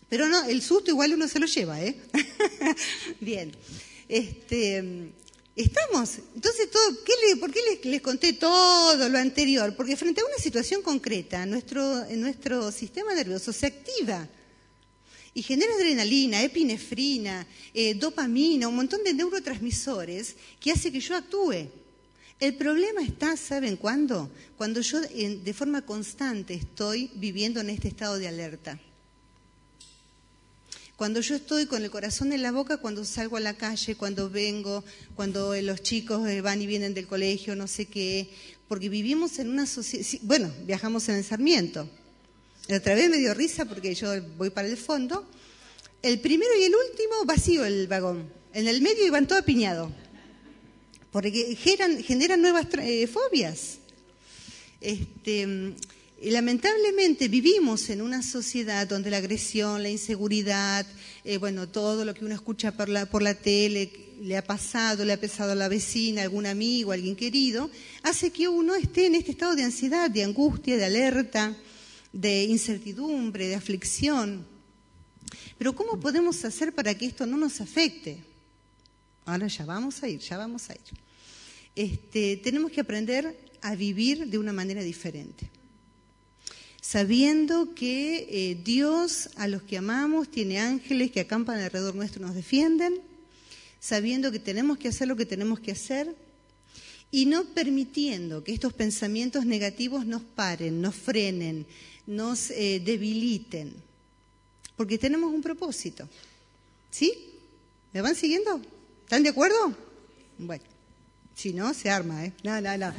[0.09, 2.01] Pero no, el susto igual uno se lo lleva, ¿eh?
[3.21, 3.51] Bien.
[4.09, 5.11] Este,
[5.55, 6.17] Estamos.
[6.33, 6.69] Entonces,
[7.39, 9.75] ¿por qué les, conté todo lo anterior?
[9.75, 14.27] Porque frente a una situación concreta, nuestro, nuestro sistema nervioso se activa
[15.33, 21.69] y genera adrenalina, epinefrina, eh, dopamina, un montón de neurotransmisores que hace que yo actúe.
[22.39, 24.31] El problema está, ¿saben cuándo?
[24.57, 28.79] Cuando yo de forma constante estoy viviendo en este estado de alerta.
[31.01, 34.29] Cuando yo estoy con el corazón en la boca, cuando salgo a la calle, cuando
[34.29, 34.83] vengo,
[35.15, 38.29] cuando los chicos eh, van y vienen del colegio, no sé qué,
[38.67, 41.89] porque vivimos en una sociedad, bueno, viajamos en el Sarmiento.
[42.67, 45.27] La otra vez me dio risa porque yo voy para el fondo.
[46.03, 48.31] El primero y el último vacío el vagón.
[48.53, 49.91] En el medio iban todo apiñado.
[51.11, 53.79] Porque generan, nuevas eh, fobias.
[54.79, 55.73] Este,
[56.23, 60.85] y lamentablemente vivimos en una sociedad donde la agresión, la inseguridad,
[61.23, 65.19] eh, bueno, todo lo que uno escucha por la, tele, le ha pasado, le ha
[65.19, 67.71] pesado a la vecina, algún amigo, alguien querido,
[68.03, 71.57] hace que uno esté en este estado de ansiedad, de angustia, de alerta,
[72.13, 74.45] de incertidumbre, de aflicción.
[75.57, 78.19] Pero ¿cómo podemos hacer para que esto no nos afecte?
[79.25, 80.81] Ahora ya vamos a ir, ya vamos a ir.
[81.75, 85.49] Este, tenemos que aprender a vivir de una manera diferente
[86.91, 92.25] sabiendo que eh, Dios a los que amamos tiene ángeles que acampan alrededor nuestro y
[92.25, 92.99] nos defienden,
[93.79, 96.13] sabiendo que tenemos que hacer lo que tenemos que hacer
[97.09, 101.65] y no permitiendo que estos pensamientos negativos nos paren, nos frenen,
[102.07, 103.73] nos eh, debiliten,
[104.75, 106.09] porque tenemos un propósito.
[106.89, 107.13] ¿Sí?
[107.93, 108.59] ¿Me van siguiendo?
[109.05, 109.73] ¿Están de acuerdo?
[110.37, 110.65] Bueno,
[111.35, 112.33] si no, se arma, ¿eh?
[112.43, 112.93] No, no, no.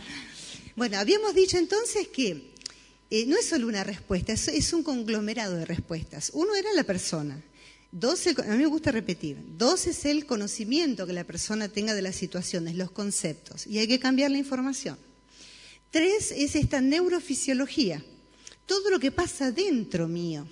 [0.77, 2.52] Bueno, habíamos dicho entonces que
[3.15, 6.31] eh, no es solo una respuesta, es, un conglomerado de respuestas.
[6.33, 7.43] Uno era la persona.
[7.91, 9.37] Dos, a mí me gusta repetir.
[9.59, 13.67] Dos es el conocimiento que la persona tenga de las situaciones, los conceptos.
[13.67, 14.97] Y hay que cambiar la información.
[15.91, 18.03] Tres es esta neurofisiología.
[18.65, 20.49] Todo lo que pasa dentro mío.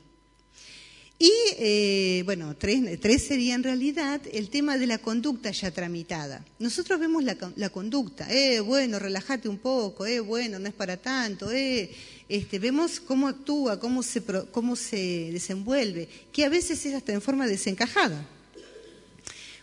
[1.22, 6.42] Y, eh, bueno, tres, sería en realidad el tema de la conducta ya tramitada.
[6.58, 11.52] Nosotros vemos la, conducta, eh, bueno, relájate un poco, eh, bueno, no es para tanto,
[11.52, 11.90] eh,
[12.30, 17.20] este, vemos cómo actúa, cómo se, cómo se desenvuelve, que a veces es hasta en
[17.20, 18.24] forma desencajada.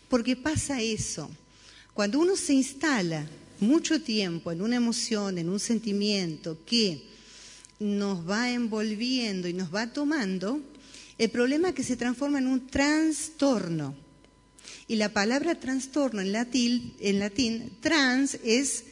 [0.10, 1.30] Porque pasa eso.
[1.94, 3.26] Cuando uno se instala
[3.62, 7.04] mucho tiempo en una emoción, en un sentimiento que
[7.80, 10.60] nos va envolviendo y nos va tomando,
[11.18, 13.96] el problema es que se transforma en un trastorno.
[14.90, 18.84] Y la palabra trastorno en latín, en latín trans es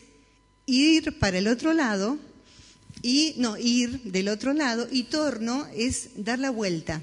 [0.66, 2.18] ir para el otro lado,
[3.02, 7.02] y no, ir del otro lado, y torno es dar la vuelta.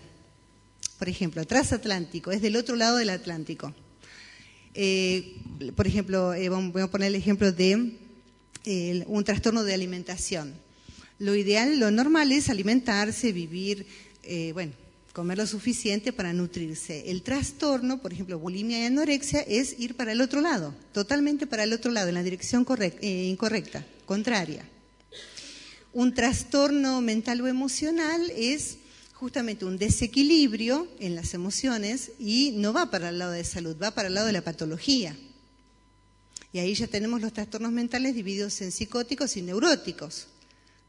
[0.98, 3.74] Por ejemplo, transatlántico, es del otro lado del Atlántico.
[4.74, 5.36] Eh,
[5.76, 7.92] por ejemplo, eh, voy a poner el ejemplo de
[8.64, 10.54] eh, un trastorno de alimentación.
[11.18, 13.86] Lo ideal, lo normal es alimentarse, vivir,
[14.54, 14.72] bueno,
[15.12, 17.10] comer lo suficiente para nutrirse.
[17.10, 21.64] El trastorno, por ejemplo, bulimia y anorexia, es ir para el otro lado, totalmente para
[21.64, 24.64] el otro lado, en la dirección eh, incorrecta, contraria.
[25.92, 28.78] Un trastorno mental o emocional es
[29.12, 33.90] justamente un desequilibrio en las emociones y no va para el lado de salud, va
[33.90, 35.14] para el lado de la patología.
[36.52, 40.28] Y ahí ya tenemos los trastornos mentales divididos en psicóticos y neuróticos,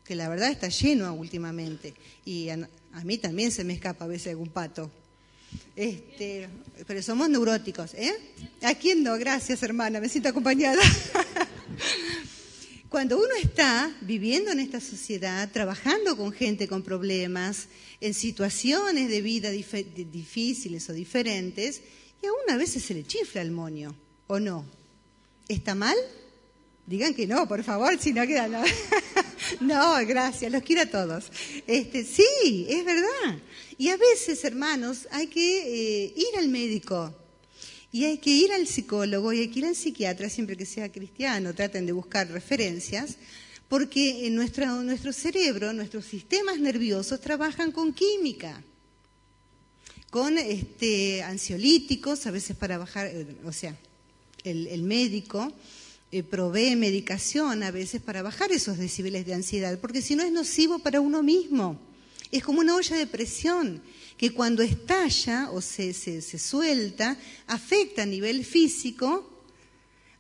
[0.04, 1.94] que la verdad está lleno últimamente.
[2.26, 2.68] Y a
[3.04, 4.90] mí también se me escapa a veces algún pato.
[5.76, 6.50] Este,
[6.88, 8.14] pero somos neuróticos, ¿eh?
[8.62, 9.18] ¿A quién no?
[9.18, 10.82] Gracias, hermana, me siento acompañada.
[12.94, 17.68] Cuando uno está viviendo en esta sociedad, trabajando con gente con problemas,
[18.00, 21.82] en situaciones de vida difíciles o diferentes,
[22.22, 23.96] y aún a veces se le chifla el moño,
[24.28, 24.64] ¿o no?
[25.48, 25.98] ¿Está mal?
[26.86, 28.68] Digan que no, por favor, si no queda nada.
[29.60, 31.32] no, gracias, los quiero a todos.
[31.66, 33.40] Este, sí, es verdad.
[33.76, 37.12] Y a veces, hermanos, hay que eh, ir al médico
[37.94, 40.92] y hay que ir al psicólogo y hay que ir al psiquiatra, siempre que sea
[40.92, 43.18] cristiano, traten de buscar referencias,
[43.70, 48.64] porque en nuestro, cerebro, nuestros sistemas nerviosos trabajan con química,
[50.10, 53.78] con este, ansiolíticos, a veces para bajar, eh, o sea,
[54.44, 55.54] el, el médico
[56.12, 60.32] eh, provee medicación a veces para bajar esos decibeles de ansiedad, porque si no es
[60.32, 61.80] nocivo para uno mismo.
[62.32, 63.84] Es como una olla de presión
[64.18, 69.30] que cuando estalla o se, se, suelta, afecta a nivel físico,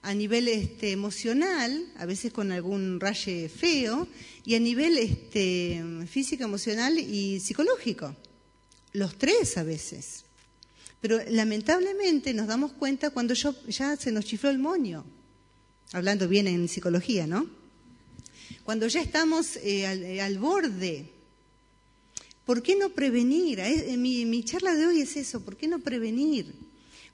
[0.01, 4.07] a nivel este, emocional, a veces con algún raye feo,
[4.45, 8.15] y a nivel este, físico, emocional y psicológico.
[8.91, 10.25] Los tres a veces.
[10.99, 15.05] Pero lamentablemente nos damos cuenta cuando ya se nos chifló el moño
[15.93, 17.47] hablando bien en psicología, ¿no?
[18.63, 19.87] Cuando ya estamos eh,
[20.21, 21.12] al, borde,
[22.45, 23.61] ¿por qué no prevenir?
[23.97, 26.53] Mi, mi charla de hoy es eso, ¿por qué no prevenir?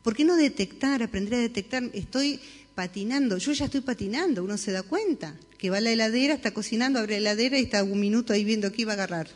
[0.04, 1.84] ¿Por qué no detectar, aprender a detectar?
[1.94, 2.40] Estoy
[2.76, 6.54] patinando, yo ya estoy patinando, uno se da cuenta, que va a la heladera, está
[6.54, 9.28] cocinando, abre la heladera y está un minuto ahí viendo qué iba a agarrar.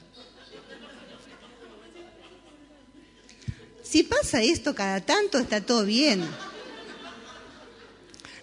[3.83, 6.21] Si pasa esto cada tanto, está todo bien.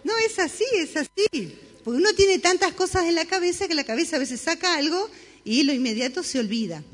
[0.04, 1.58] No, es así, es así.
[1.82, 5.10] Porque uno tiene tantas cosas en la cabeza que la cabeza a veces saca algo
[5.44, 6.84] y lo inmediato se olvida.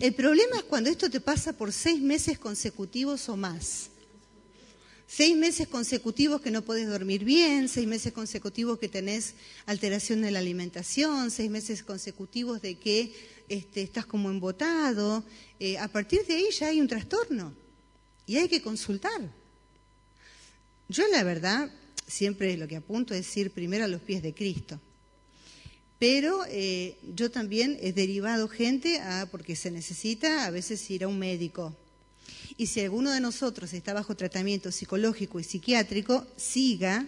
[0.00, 3.90] El problema es cuando esto te pasa por seis meses consecutivos o más.
[5.06, 9.34] Seis meses consecutivos que no puedes dormir bien, seis meses consecutivos que tenés
[9.66, 13.12] alteración de la alimentación, seis meses consecutivos de que
[13.50, 15.22] este, estás como embotado.
[15.58, 17.52] Eh, a partir de ahí ya hay un trastorno
[18.24, 19.20] y hay que consultar.
[20.88, 21.70] Yo la verdad
[22.06, 24.80] siempre lo que apunto es ir primero a los pies de Cristo.
[26.00, 31.08] Pero eh, yo también he derivado gente a, porque se necesita a veces ir a
[31.08, 31.76] un médico.
[32.56, 37.06] Y si alguno de nosotros está bajo tratamiento psicológico y psiquiátrico, siga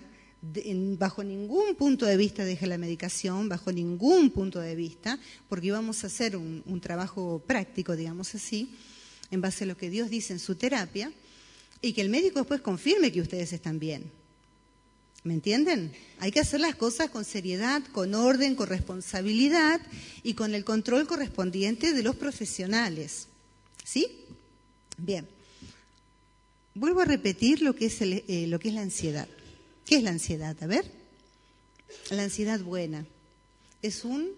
[0.99, 5.18] bajo ningún punto de vista deje la medicación, bajo ningún punto de vista,
[5.49, 8.74] porque vamos a hacer un, un, trabajo práctico, digamos así,
[9.30, 11.12] en base a lo que Dios dice en su terapia,
[11.80, 14.11] y que el médico después confirme que ustedes están bien.
[15.24, 15.92] ¿Me entienden?
[16.18, 19.80] Hay que hacer las cosas con seriedad, con orden, con responsabilidad
[20.24, 23.28] y con el control correspondiente de los profesionales.
[23.84, 24.24] ¿Sí?
[24.96, 25.28] Bien.
[26.74, 29.28] Vuelvo a repetir lo que es, eh, lo que es la ansiedad.
[29.86, 30.60] ¿Qué es la ansiedad?
[30.60, 30.90] A ver.
[32.10, 33.06] La ansiedad buena.
[33.80, 34.28] Es un...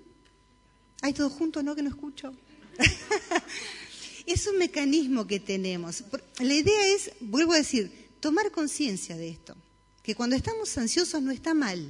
[1.01, 1.75] ¿Hay todo junto, no?
[1.75, 2.35] Que no escucho.
[4.27, 6.05] es un mecanismo que tenemos.
[6.41, 9.57] La idea es, vuelvo a decir, tomar conciencia de esto
[10.05, 11.83] que cuando estamos ansiosos no está mal,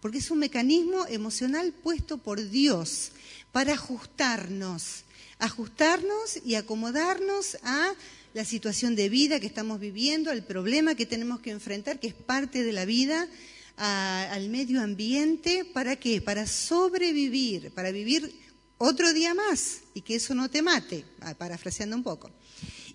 [0.00, 3.10] porque es un mecanismo emocional puesto por Dios
[3.50, 5.02] para ajustarnos,
[5.40, 7.92] ajustarnos y acomodarnos a
[8.34, 12.14] la situación de vida que estamos viviendo, al problema que tenemos que enfrentar, que es
[12.14, 13.26] parte de la vida,
[13.76, 16.22] al medio ambiente, ¿para qué?
[16.22, 18.32] Para sobrevivir, para vivir
[18.78, 22.30] otro día más y que eso no te mate, ah, parafraseando un poco.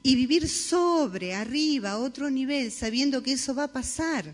[0.02, 4.34] Y vivir sobre, arriba, otro nivel, sabiendo que eso va a pasar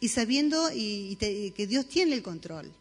[0.00, 2.72] y sabiendo y, que Dios tiene el control.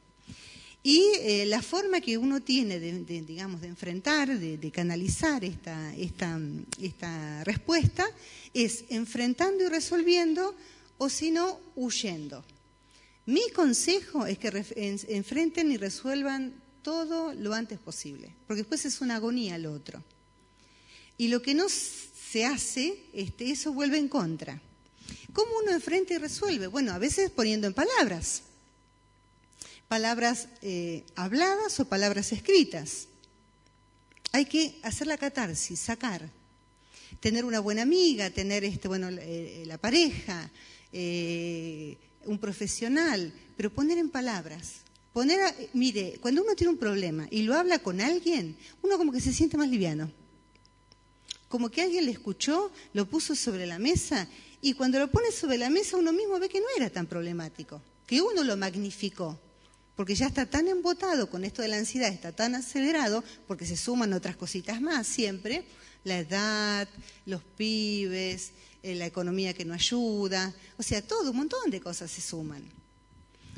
[0.86, 6.38] Y eh, la forma que uno tiene de, digamos, de enfrentar, de, canalizar esta, esta,
[6.82, 8.06] esta, respuesta
[8.54, 10.54] es enfrentando y resolviendo
[10.98, 12.44] o si no, huyendo.
[13.26, 14.66] Mi consejo es que
[15.08, 20.04] enfrenten y resuelvan todo lo antes posible, porque después es una agonía lo otro.
[21.18, 24.62] Y lo que no se hace, este, eso vuelve en contra.
[25.34, 26.68] ¿Cómo uno enfrenta y resuelve?
[26.68, 28.44] Bueno, a veces poniendo en palabras.
[29.88, 33.08] Palabras eh, habladas o palabras escritas.
[34.32, 36.30] Hay que hacer la catarsis, sacar.
[37.20, 40.50] Tener una buena amiga, tener este, bueno, eh, la pareja,
[40.92, 44.82] eh, un profesional, pero poner en palabras.
[45.14, 45.40] Poner,
[45.74, 49.34] mire, cuando uno tiene un problema y lo habla con alguien, uno como que se
[49.34, 50.12] siente más liviano.
[51.50, 54.28] Como que alguien le escuchó, lo puso sobre la mesa
[54.64, 57.82] y cuando lo pone sobre la mesa uno mismo ve que no era tan problemático,
[58.08, 59.38] que uno lo magnificó,
[59.94, 63.76] porque ya está tan embotado con esto de la ansiedad, está tan acelerado, porque se
[63.76, 65.66] suman otras cositas más siempre,
[66.06, 66.88] la edad,
[67.26, 68.52] los pibes,
[68.84, 72.64] eh, la economía que no ayuda, o sea, todo, un montón de cosas se suman.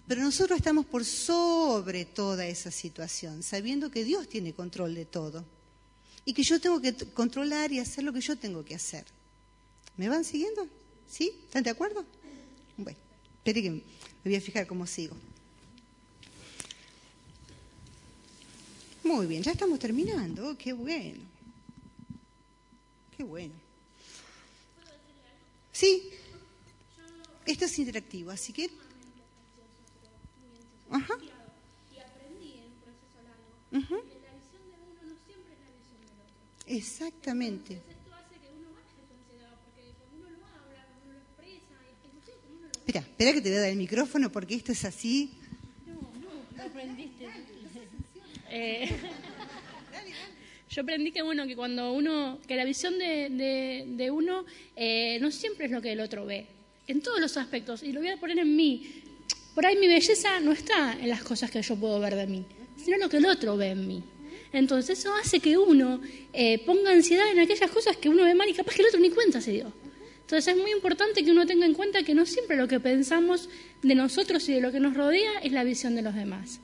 [0.07, 5.45] Pero nosotros estamos por sobre toda esa situación, sabiendo que Dios tiene control de todo
[6.25, 9.05] y que yo tengo que controlar y hacer lo que yo tengo que hacer.
[9.97, 10.67] ¿Me van siguiendo?
[11.09, 11.33] ¿Sí?
[11.45, 12.05] ¿Están de acuerdo?
[12.77, 12.97] Bueno,
[13.37, 13.81] espere que me
[14.23, 15.15] voy a fijar cómo sigo.
[19.03, 20.49] Muy bien, ya estamos terminando.
[20.49, 21.21] Oh, qué bueno.
[23.15, 23.53] Qué bueno.
[25.71, 26.09] Sí,
[27.45, 28.69] esto es interactivo, así que...
[30.89, 31.13] Ajá.
[33.71, 36.65] Uh La visión de uno no siempre es la visión del otro.
[36.65, 37.81] Exactamente.
[42.85, 45.31] Espera, espera que te voy a dar el micrófono porque esto es así.
[45.87, 45.93] No,
[46.55, 47.25] no, aprendiste.
[48.51, 48.87] Eh,
[50.69, 55.31] yo aprendí que bueno, que cuando uno, que la visión de, de, uno eh, no
[55.31, 56.45] siempre es lo que el otro ve,
[56.85, 59.01] en todos los aspectos, y lo voy a poner en mí.
[59.55, 62.45] Por ahí mi belleza no está en las cosas que yo puedo ver de mí,
[62.77, 64.03] sino lo que el otro ve en mí.
[64.53, 66.01] Entonces eso hace que uno
[66.33, 68.99] eh, ponga ansiedad en aquellas cosas que uno ve mal y capaz que el otro
[68.99, 69.73] ni cuenta se dio.
[70.25, 73.47] Entonces es muy importante que uno tenga en cuenta que no siempre lo que pensamos
[73.83, 76.59] de nosotros y de lo que nos rodea es la visión de los demás.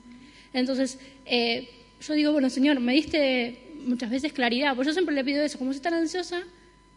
[0.52, 5.22] Entonces, eh, yo digo, bueno, Señor, me diste muchas veces claridad, pues yo siempre le
[5.22, 6.42] pido eso, como soy tan ansiosa,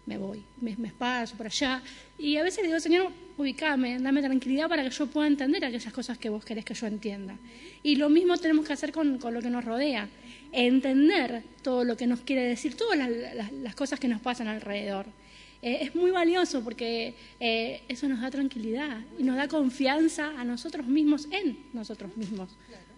[0.07, 1.84] me voy, me, me espacio por allá.
[2.18, 5.93] Y a veces le digo, Señor, ubicame, dame tranquilidad para que yo pueda entender aquellas
[5.93, 7.38] cosas que vos querés que yo entienda.
[7.84, 10.09] Y lo mismo tenemos que hacer con, lo que nos rodea,
[10.51, 15.05] entender todo lo que nos quiere decir, todas las cosas que nos pasan alrededor.
[15.66, 20.43] Eh, es muy valioso porque eh, eso nos da tranquilidad y nos da confianza a
[20.43, 22.51] nosotros mismos en nosotros mismos,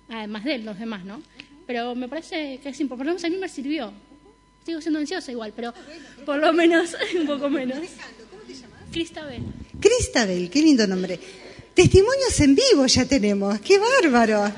[0.09, 1.21] además de los demás, ¿no?
[1.65, 3.93] Pero me parece que es importante, por lo menos a mí me sirvió.
[4.65, 5.73] Sigo siendo ansiosa igual, pero
[6.25, 7.77] por lo menos un poco menos.
[8.29, 8.81] ¿Cómo te llamas?
[8.91, 9.43] Cristabel.
[9.79, 11.17] Cristabel, qué lindo nombre.
[11.73, 14.51] Testimonios en vivo ya tenemos, qué bárbaro.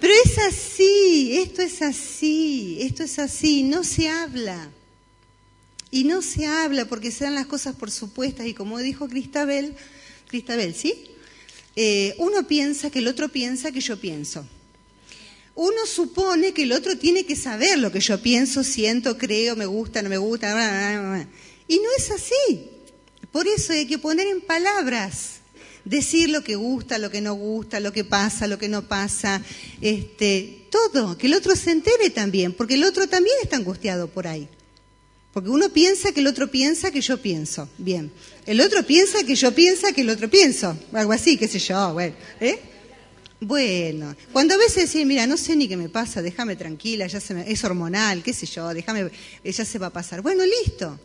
[0.00, 4.70] Pero es así, esto es así, esto es así, no se habla.
[5.90, 9.74] Y no se habla porque se dan las cosas por supuestas y como dijo Cristabel,
[10.28, 10.94] Cristabel, ¿sí?
[11.76, 14.46] Eh, uno piensa que el otro piensa que yo pienso.
[15.54, 19.66] Uno supone que el otro tiene que saber lo que yo pienso, siento, creo, me
[19.66, 21.26] gusta, no me gusta.
[21.68, 22.70] Y no es así.
[23.32, 25.40] Por eso hay que poner en palabras,
[25.84, 29.42] decir lo que gusta, lo que no gusta, lo que pasa, lo que no pasa,
[29.80, 34.26] este, todo, que el otro se entere también, porque el otro también está angustiado por
[34.26, 34.48] ahí.
[35.32, 37.68] Porque uno piensa que el otro piensa que yo pienso.
[37.78, 38.10] Bien.
[38.46, 40.76] El otro piensa que yo piensa que el otro pienso.
[40.92, 41.92] Algo así, qué sé yo.
[41.92, 42.14] Bueno.
[42.40, 42.58] ¿eh?
[43.42, 47.20] Bueno, cuando a veces decís, mira, no sé ni qué me pasa, déjame tranquila, ya
[47.20, 49.10] se me, es hormonal, qué sé yo, déjame,
[49.42, 50.20] ya se va a pasar.
[50.20, 51.00] Bueno, listo.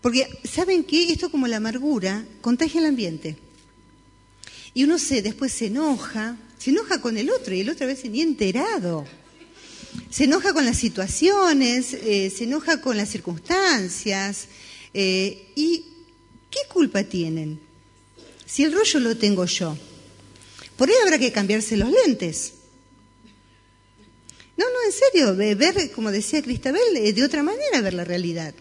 [0.00, 1.12] Porque, ¿saben qué?
[1.12, 3.36] Esto como la amargura contagia el ambiente.
[4.74, 7.88] Y uno se, después se enoja, se enoja con el otro y el otro a
[7.88, 9.04] veces ni enterado.
[10.10, 14.46] Se enoja con las situaciones, eh, se enoja con las circunstancias.
[14.92, 15.84] Eh, ¿Y
[16.50, 17.60] qué culpa tienen?
[18.44, 19.76] Si el rollo lo tengo yo.
[20.76, 22.54] Por ahí habrá que cambiarse los lentes.
[24.56, 28.54] No, no, en serio, ver, como decía Cristabel, eh, de otra manera ver la realidad.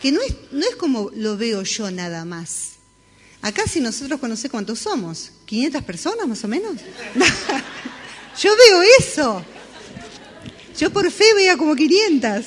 [0.00, 2.74] Que no es, no es como lo veo yo nada más.
[3.40, 6.74] Acá si nosotros conocemos cuántos somos, 500 personas más o menos.
[8.40, 9.44] yo veo eso.
[10.78, 12.46] Yo por fe veía como 500.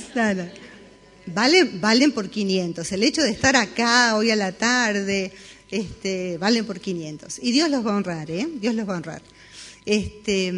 [1.28, 2.92] Valen, valen por 500.
[2.92, 5.32] El hecho de estar acá hoy a la tarde,
[5.72, 7.40] este, valen por 500.
[7.42, 8.48] Y Dios los va a honrar, ¿eh?
[8.60, 9.22] Dios los va a honrar.
[9.86, 10.54] Este,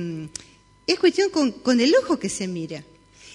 [0.87, 2.83] es cuestión con, el ojo que se mira.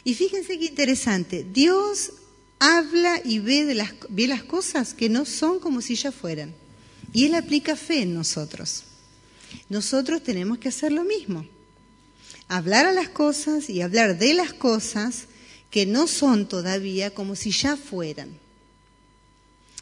[0.03, 2.12] Y fíjense qué interesante, Dios
[2.59, 6.53] habla y ve, de las, ve las cosas que no son como si ya fueran.
[7.12, 8.82] Y Él aplica fe en nosotros.
[9.68, 11.47] Nosotros tenemos que hacer lo mismo.
[12.49, 15.24] Hablar a las cosas y hablar de las cosas
[15.70, 18.38] que no son todavía como si ya fueran.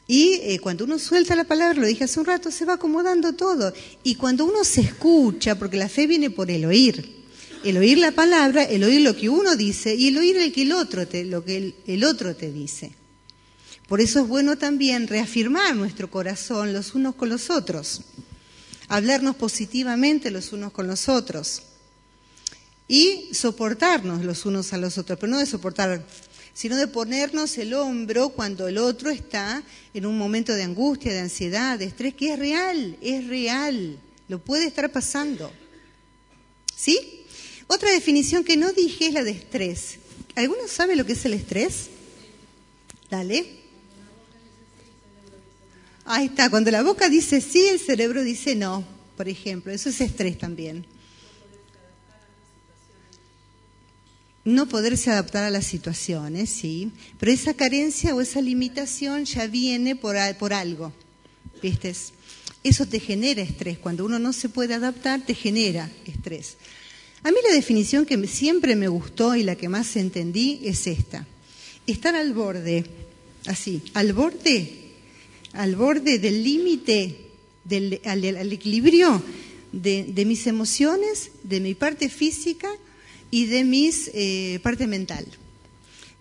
[0.07, 3.35] Y eh, cuando uno suelta la palabra, lo dije hace un rato, se va acomodando
[3.35, 3.73] todo.
[4.03, 7.23] Y cuando uno se escucha, porque la fe viene por el oír,
[7.65, 10.63] el oír la palabra, el oír lo que uno dice y el oír el que
[10.63, 12.93] el otro te, lo que el, otro te dice.
[13.89, 18.03] Por eso es bueno también reafirmar nuestro corazón los unos con los otros,
[18.89, 21.63] hablarnos positivamente los unos con los otros
[22.93, 26.05] y soportarnos los unos a los otros, pero no de soportar
[26.53, 29.63] sino de ponernos el hombro cuando el otro está
[29.95, 34.41] en un momento de angustia, de ansiedad, de estrés, que es real, es real, lo
[34.41, 35.51] puede estar pasando.
[36.77, 37.25] ¿Sí?
[37.67, 39.97] Otra definición que no dije es la de estrés.
[40.35, 41.87] ¿Alguno sabe lo que es el estrés?
[43.09, 43.47] Dale.
[46.05, 48.85] Ahí está, cuando la boca dice sí, el cerebro dice no,
[49.17, 50.92] por ejemplo, eso es estrés también.
[54.45, 59.95] No poderse adaptar a las situaciones, sí, pero esa carencia o esa limitación ya viene
[59.95, 60.93] por, por algo,
[61.63, 61.95] ¿viste?
[62.65, 66.57] Eso te genera estrés, cuando uno no se puede adaptar te genera estrés.
[67.23, 71.27] A mí la definición que siempre me gustó y la que más entendí es esta,
[71.87, 72.85] estar al borde,
[73.47, 74.73] así, al borde,
[75.53, 77.17] al borde del límite,
[77.65, 79.23] del, al, equilibrio
[79.71, 82.69] de, de mis emociones, de mi parte física,
[83.33, 85.27] y de mi eh, parte mental,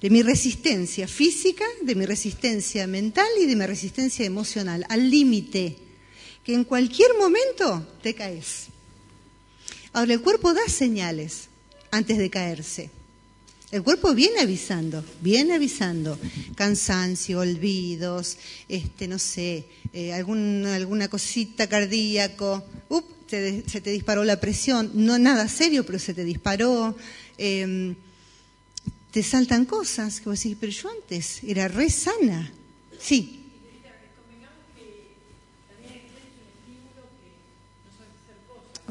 [0.01, 5.78] de mi resistencia física, de mi resistencia mental y de mi resistencia emocional, al límite,
[6.45, 8.68] que en cualquier momento te caes.
[9.91, 11.49] Ahora, el cuerpo da señales
[11.91, 12.89] antes de caerse.
[13.72, 16.18] El cuerpo viene avisando, viene avisando.
[16.55, 18.38] Cansancio, olvidos,
[18.70, 22.64] este, no sé, eh, alguna cosita cardíaco.
[22.88, 26.95] Up, se te disparó la presión, no nada serio, pero se te disparó.
[27.38, 27.95] Em,
[29.11, 32.51] te saltan cosas que vos decís, pero yo antes era re sana.
[32.99, 33.38] Sí.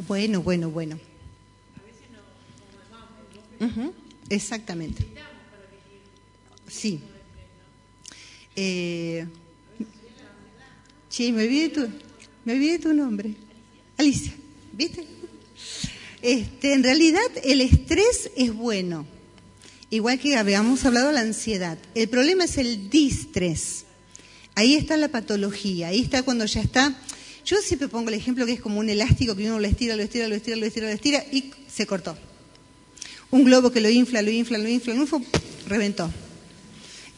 [0.07, 0.99] Bueno, bueno, bueno.
[4.29, 5.07] exactamente.
[6.67, 7.01] Sí.
[8.57, 9.27] Eh,
[11.09, 11.89] sí, me olvidé tu,
[12.45, 13.35] me olvidé tu nombre.
[14.01, 14.33] Alicia,
[14.73, 15.05] ¿viste?
[16.23, 19.07] Este, en realidad el estrés es bueno,
[19.91, 21.77] igual que habíamos hablado de la ansiedad.
[21.95, 23.85] El problema es el distrés.
[24.55, 26.99] Ahí está la patología, ahí está cuando ya está.
[27.45, 30.03] Yo siempre pongo el ejemplo que es como un elástico que uno lo estira, lo
[30.03, 32.17] estira, lo estira, lo estira, lo estira y se cortó.
[33.31, 35.21] Un globo que lo infla, lo infla, lo infla, lo infla,
[35.69, 36.11] reventó.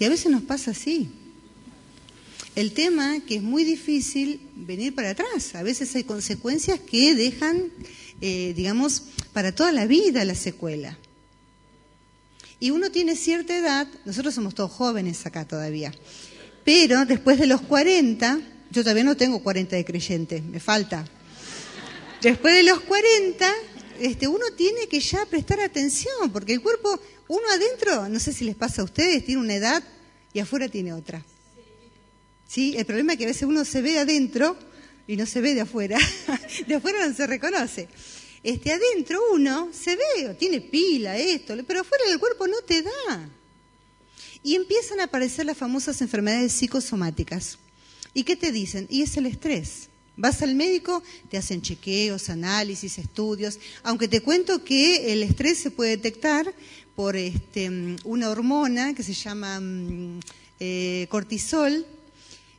[0.01, 1.09] Y a veces nos pasa así.
[2.55, 5.55] El tema que es muy difícil venir para atrás.
[5.55, 7.71] A veces hay consecuencias que dejan,
[8.21, 10.99] eh, digamos, para toda la vida la secuela.
[12.61, 15.93] Y uno tiene cierta edad, nosotros somos todos jóvenes acá todavía,
[16.65, 18.39] pero después de los 40,
[18.71, 21.05] yo todavía no tengo 40 de creyente, me falta.
[22.21, 23.53] Después de los 40,
[23.99, 28.45] este, uno tiene que ya prestar atención, porque el cuerpo, uno adentro, no sé si
[28.45, 29.83] les pasa a ustedes, tiene una edad
[30.33, 31.25] y afuera tiene otra.
[32.53, 32.75] ¿Sí?
[32.77, 34.59] El problema es que a veces uno se ve adentro
[35.07, 35.99] y no se ve de afuera.
[36.67, 37.89] De afuera no se reconoce.
[38.43, 43.31] Este, adentro uno se ve, tiene pila, esto, pero afuera del cuerpo no te da.
[44.43, 47.59] y empiezan a aparecer las famosas enfermedades psicosomáticas.
[48.13, 48.87] ¿Y qué te dicen?
[48.91, 49.89] Y es el estrés.
[50.19, 55.71] Vas al médico, te hacen chequeos, análisis, estudios, aunque te cuento que el estrés se
[55.71, 56.53] puede detectar
[56.95, 60.21] por este, una hormona que se llama mm,
[60.61, 61.87] eh, cortisol,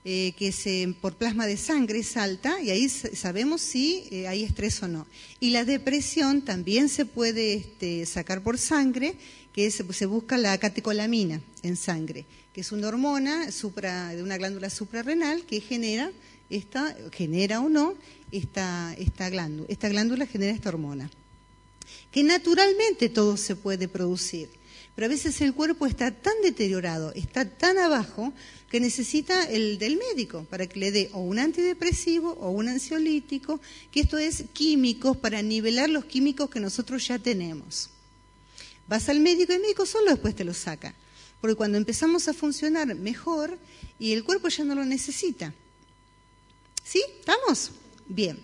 [0.06, 4.43] eh, que se, por plasma de sangre es alta y ahí sabemos si eh, hay
[4.43, 5.08] estrés o no.
[5.39, 9.16] Y la depresión también se puede este, sacar por sangre,
[9.54, 15.45] que se busca la catecolamina en sangre, que es una hormona de una glándula suprarrenal
[15.45, 16.12] que genera
[16.49, 17.93] esta, genera o no
[18.32, 19.68] esta, esta glándula.
[19.70, 21.10] Esta glándula genera esta hormona.
[22.12, 24.49] Que naturalmente todo se puede producir.
[24.96, 28.34] Pero a veces el cuerpo está tan deteriorado, está tan abajo,
[28.70, 33.62] que necesita el del médico para que le dé o un antidepresivo o un ansiolítico,
[33.91, 37.89] que esto es químicos para nivelar los químicos que nosotros ya tenemos.
[38.88, 40.96] Vas al médico y el médico solo después te lo saca.
[41.39, 43.58] Porque cuando empezamos a funcionar mejor
[44.00, 45.54] y el cuerpo ya no lo necesita.
[46.84, 47.04] ¿Sí?
[47.20, 47.72] ¿Estamos?
[48.08, 48.39] Bien.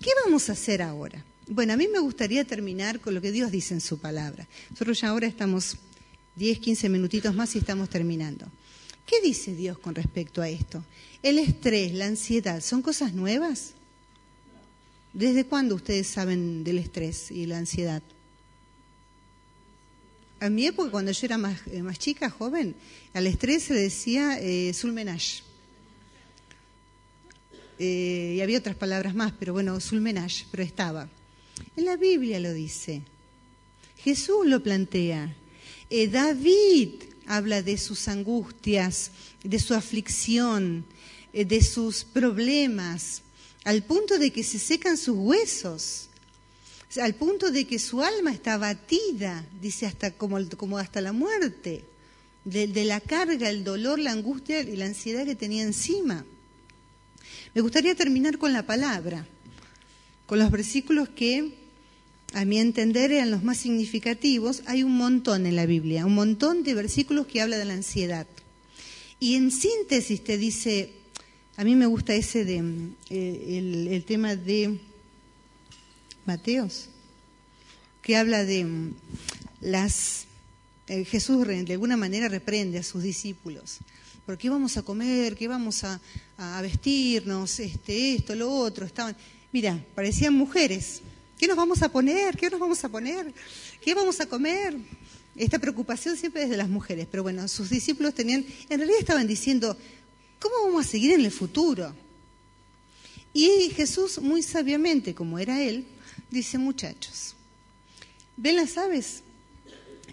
[0.00, 1.24] ¿Qué vamos a hacer ahora?
[1.52, 4.46] Bueno, a mí me gustaría terminar con lo que Dios dice en su palabra.
[4.70, 5.76] Nosotros ya ahora estamos
[6.36, 8.46] 10, 15 minutitos más y estamos terminando.
[9.04, 10.84] ¿Qué dice Dios con respecto a esto?
[11.24, 13.72] El estrés, la ansiedad, ¿son cosas nuevas?
[15.12, 18.00] ¿Desde cuándo ustedes saben del estrés y la ansiedad?
[20.38, 22.76] A mi época, cuando yo era más, eh, más chica, joven,
[23.12, 25.42] al estrés se decía eh, sulmenage.
[27.80, 31.08] Eh, y había otras palabras más, pero bueno, sulmenage, pero estaba.
[31.76, 33.02] En la Biblia lo dice.
[33.98, 35.34] Jesús lo plantea.
[35.90, 36.90] Eh, David
[37.26, 39.10] habla de sus angustias,
[39.44, 40.84] de su aflicción,
[41.32, 43.22] eh, de sus problemas,
[43.64, 46.08] al punto de que se secan sus huesos,
[47.00, 51.84] al punto de que su alma está batida, dice hasta como, como hasta la muerte,
[52.44, 56.24] de la carga, el dolor, la angustia y la ansiedad que tenía encima.
[57.54, 59.26] Me gustaría terminar con la palabra,
[60.30, 61.54] con los versículos que,
[62.34, 64.62] a mi entender, eran los más significativos.
[64.66, 68.28] Hay un montón en la Biblia, un montón de versículos que habla de la ansiedad.
[69.18, 70.92] Y en síntesis te dice,
[71.56, 72.62] a mí me gusta ese de
[73.10, 74.78] eh, el, tema de
[76.26, 76.90] Mateos,
[78.00, 78.94] que habla de mm,
[79.62, 80.26] las
[80.86, 83.80] eh, Jesús de alguna manera reprende a sus discípulos
[84.30, 85.34] ¿por qué vamos a comer?
[85.34, 86.00] ¿Qué vamos a,
[86.62, 87.58] vestirnos?
[87.58, 88.86] Este, esto, lo otro.
[88.86, 89.16] Estaban,
[89.52, 91.02] mira, parecían mujeres.
[91.38, 92.36] ¿Qué nos vamos a poner?
[92.36, 93.32] ¿Qué nos vamos a poner?
[93.82, 94.76] ¿Qué vamos a comer?
[95.36, 99.26] Esta preocupación siempre es de las mujeres, pero bueno, sus discípulos tenían, en realidad estaban
[99.26, 99.76] diciendo,
[100.38, 101.94] ¿cómo vamos a seguir en el futuro?
[103.32, 105.86] Y Jesús, muy sabiamente, como era él,
[106.30, 107.36] dice, muchachos,
[108.36, 109.22] ¿ven las aves?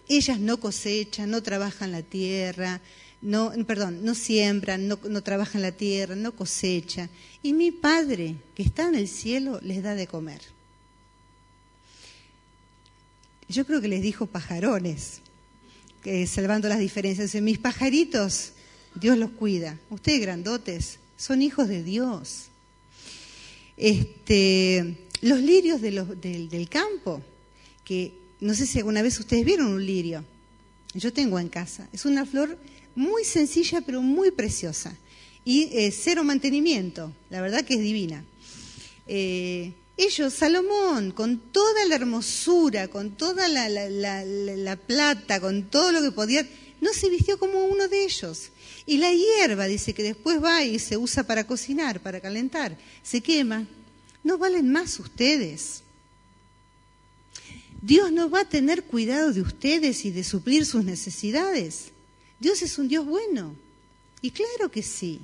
[0.07, 2.79] Ellas no cosechan, no trabajan la tierra,
[3.21, 7.09] no, perdón, no siembran, no, no trabajan la tierra, no cosecha.
[7.41, 10.41] Y mi Padre, que está en el cielo, les da de comer.
[13.49, 15.21] Yo creo que les dijo pajarones,
[16.03, 17.33] que, salvando las diferencias.
[17.41, 18.51] Mis pajaritos,
[18.93, 19.79] Dios los cuida.
[19.89, 22.47] Ustedes grandotes, son hijos de Dios.
[23.77, 27.21] Este, los lirios del campo,
[27.83, 30.23] que no sé si alguna vez ustedes vieron un lirio.
[30.93, 31.87] Yo tengo en casa.
[31.93, 32.57] Es una flor
[32.97, 34.97] muy sencilla pero muy preciosa.
[35.45, 38.25] Y eh, cero mantenimiento, la verdad que es divina.
[39.07, 46.01] Eh, ellos, Salomón, con toda la hermosura, con toda la, la, plata, con todo lo
[46.01, 46.45] que podía,
[46.81, 48.49] no se vistió como uno de ellos.
[48.85, 53.21] Y la hierba, dice que después va y se usa para cocinar, para calentar, se
[53.21, 53.65] quema.
[54.23, 55.83] No valen más ustedes.
[57.81, 61.91] Dios no va a tener cuidado de ustedes y de suplir sus necesidades.
[62.39, 63.55] Dios es un Dios bueno.
[64.21, 65.19] Y claro que sí.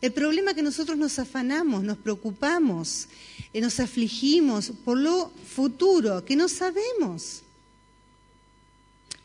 [0.00, 3.08] El problema es que nosotros nos afanamos, nos preocupamos,
[3.52, 7.42] eh, nos afligimos por lo futuro, que no sabemos.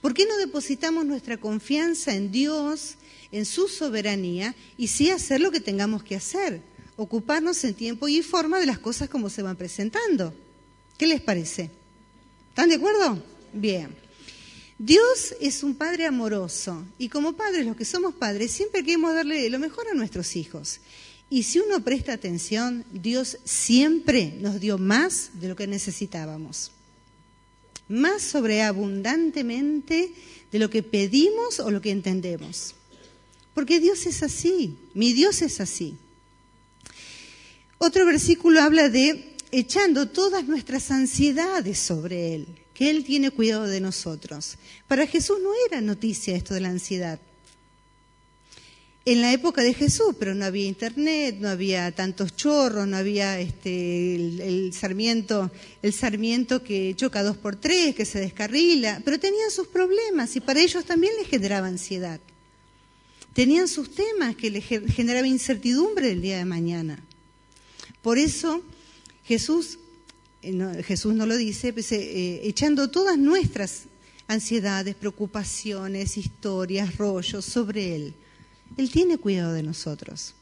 [0.01, 2.95] ¿Por qué no depositamos nuestra confianza en Dios,
[3.33, 6.61] en su soberanía, y sí hacer lo que tengamos que hacer?
[6.95, 10.33] Ocuparnos en tiempo y forma de las cosas como se van presentando.
[10.97, 11.71] ¿Qué les parece?
[12.49, 13.21] ¿Están de acuerdo?
[13.51, 14.08] Bien.
[14.79, 19.49] Dios es un padre amoroso y como padres, los que somos padres, siempre queremos darle
[19.49, 20.79] lo mejor a nuestros hijos.
[21.29, 26.71] Y si uno presta atención, Dios siempre nos dio más de lo que necesitábamos.
[27.89, 30.13] Más sobreabundantemente
[30.49, 32.73] de lo que pedimos o lo que entendemos.
[33.53, 35.97] Porque Dios es así, mi Dios es así.
[37.79, 42.47] Otro versículo habla de echando todas nuestras ansiedades sobre Él,
[42.79, 44.55] que Él tiene cuidado de nosotros.
[44.87, 47.19] Para Jesús no era noticia esto de la ansiedad.
[49.03, 53.37] En la época de Jesús, pero no había internet, no había tantos chorros, no había
[53.41, 55.51] este, el, sarmiento,
[55.81, 60.39] el sarmiento que choca dos por tres, que se descarrila, pero tenían sus problemas y
[60.39, 62.21] para ellos también les generaba ansiedad.
[63.33, 67.03] Tenían sus temas que les generaba incertidumbre del día de mañana.
[68.01, 68.63] Por eso
[69.25, 69.79] Jesús,
[70.41, 73.83] eh, Jesús no lo dice, pues, eh, eh, echando todas nuestras
[74.27, 78.13] ansiedades, preocupaciones, historias, rollos sobre Él.
[78.77, 80.35] Él tiene cuidado de nosotros.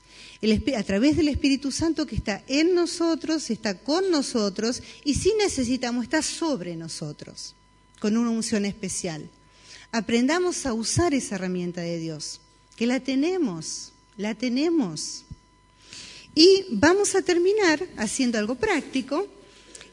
[0.75, 6.03] a través del Espíritu Santo que está en nosotros, está con nosotros y si necesitamos,
[6.03, 7.55] está sobre nosotros,
[7.99, 9.29] con una unción especial.
[9.91, 12.41] Aprendamos a usar esa herramienta de Dios,
[12.75, 15.23] que la tenemos, la tenemos.
[16.35, 19.27] Y vamos a terminar haciendo algo práctico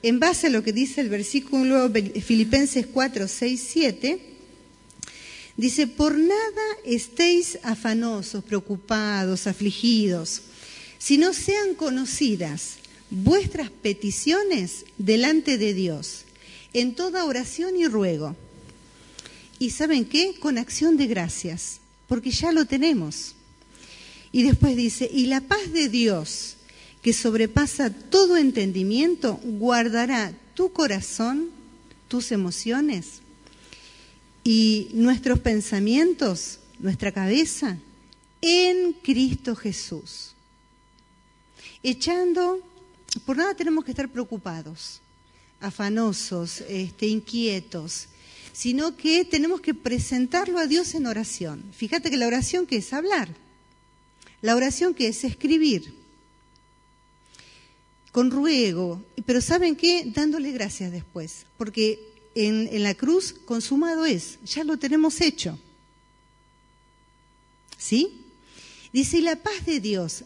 [0.05, 4.21] en base a lo que dice el versículo Filipenses 4, 6, 7.
[5.57, 10.43] Dice, por nada estéis afanosos, preocupados, afligidos,
[10.99, 12.75] si no sean conocidas
[13.09, 16.25] vuestras peticiones delante de Dios,
[16.75, 18.37] en toda oración y ruego.
[19.59, 20.35] Y saben qué?
[20.39, 23.37] Con acción de gracias, porque ya lo tenemos.
[24.33, 26.54] Y después dice, y la paz de Dios,
[27.05, 31.51] que sobrepasa todo entendimiento, guardará tu corazón,
[32.09, 33.21] tus emociones
[34.43, 37.77] y nuestros pensamientos, nuestra cabeza,
[38.41, 40.33] en Cristo Jesús.
[41.83, 42.61] Echando,
[43.27, 45.03] por nada tenemos que estar preocupados,
[45.61, 48.07] afanosos, este, inquietos,
[48.55, 51.65] sino que tenemos que presentarlo a Dios en oración.
[51.77, 53.29] Fíjate que la oración que es hablar,
[54.41, 56.03] la oración que es escribir,
[58.15, 60.05] con ruego, pero ¿saben qué?
[60.07, 61.99] Dándole gracias después, porque
[62.37, 65.59] en, la cruz consumado es, ya lo tenemos hecho.
[67.77, 68.21] ¿Sí?
[68.93, 70.23] Dice, y la paz de Dios.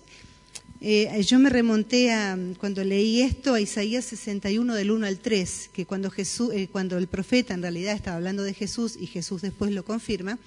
[0.82, 5.70] Eh, yo me remonté a, cuando leí esto, a Isaías 61 del 1 al 3,
[5.72, 9.40] que cuando, Jesús, eh, cuando el profeta en realidad estaba hablando de Jesús y Jesús
[9.40, 10.38] después lo confirma,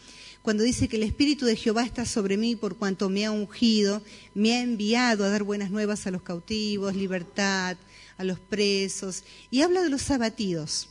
[0.41, 4.01] cuando dice que el Espíritu de Jehová está sobre mí por cuanto me ha ungido,
[4.33, 7.77] me ha enviado a dar buenas nuevas a los cautivos, libertad,
[8.17, 10.89] a los presos, y habla de los abatidos,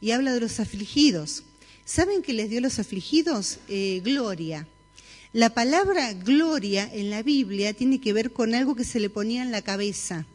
[0.00, 1.44] y habla de los afligidos.
[1.84, 3.58] ¿Saben que les dio a los afligidos?
[3.68, 4.66] Eh, gloria.
[5.32, 9.42] La palabra gloria en la Biblia tiene que ver con algo que se le ponía
[9.42, 10.26] en la cabeza.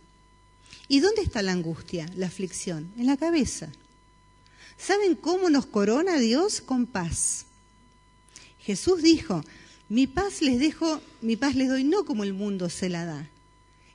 [0.88, 2.92] ¿Y dónde está la angustia, la aflicción?
[2.98, 3.70] En la cabeza.
[4.78, 6.62] ¿Saben cómo nos corona Dios?
[6.62, 7.47] Con paz.
[8.68, 9.46] Jesús dijo,
[9.88, 13.30] mi paz les dejo, mi paz les doy no como el mundo se la da.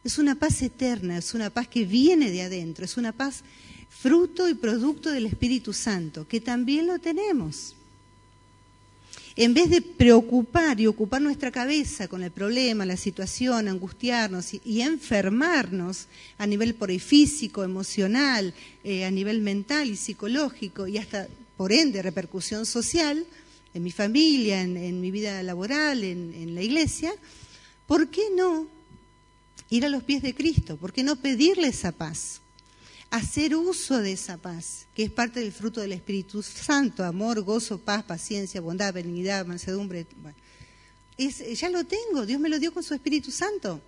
[0.03, 3.43] Es una paz eterna, es una paz que viene de adentro, es una paz
[3.91, 7.75] fruto y producto del Espíritu Santo, que también lo tenemos.
[9.37, 14.81] En vez de preocupar y ocupar nuestra cabeza con el problema, la situación, angustiarnos y,
[14.81, 16.07] enfermarnos
[16.39, 18.55] a nivel por físico, emocional,
[18.85, 23.27] eh, a nivel mental y psicológico y hasta por ende repercusión social,
[23.75, 27.13] en mi familia, en, mi vida laboral, en, la iglesia,
[27.87, 28.67] ¿por qué no
[29.71, 30.77] ir a los pies de Cristo?
[30.77, 32.41] ¿Por qué no pedirle esa paz?
[33.11, 37.79] Hacer uso de esa paz, que es parte del fruto del Espíritu Santo, amor, gozo,
[37.79, 40.07] paz, paciencia, bondad, benignidad, mansedumbre.
[41.19, 43.81] ya lo tengo, Dios me lo dio con su Espíritu Santo.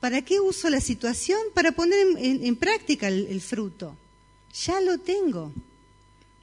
[0.00, 1.40] ¿Para qué uso la situación?
[1.54, 3.96] Para poner en, práctica el fruto.
[4.64, 5.52] Ya lo tengo.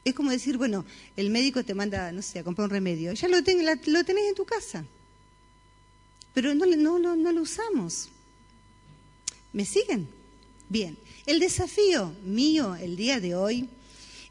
[0.05, 0.85] Es como decir, bueno,
[1.17, 3.11] el médico te manda, no sé, a comprar un remedio.
[3.13, 4.85] Ya lo, lo tenés en tu casa.
[6.33, 8.09] Pero no, no, no, no lo usamos.
[9.51, 10.07] ¿Me siguen?
[10.69, 10.95] Bien.
[11.25, 13.67] El desafío mío el día de hoy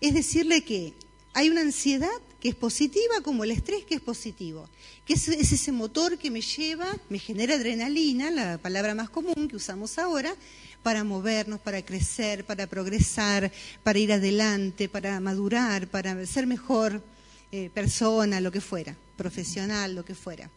[0.00, 0.94] es decirle que
[1.32, 4.68] hay una ansiedad que es positiva como el estrés que es positivo,
[5.06, 9.56] que es, ese motor que me lleva, me genera adrenalina, la palabra más común que
[9.56, 10.36] usamos ahora,
[10.84, 13.50] para movernos, para crecer, para progresar,
[13.82, 17.02] para ir adelante, para madurar, para ser mejor
[17.50, 20.50] eh, persona, lo que fuera, profesional, lo que fuera.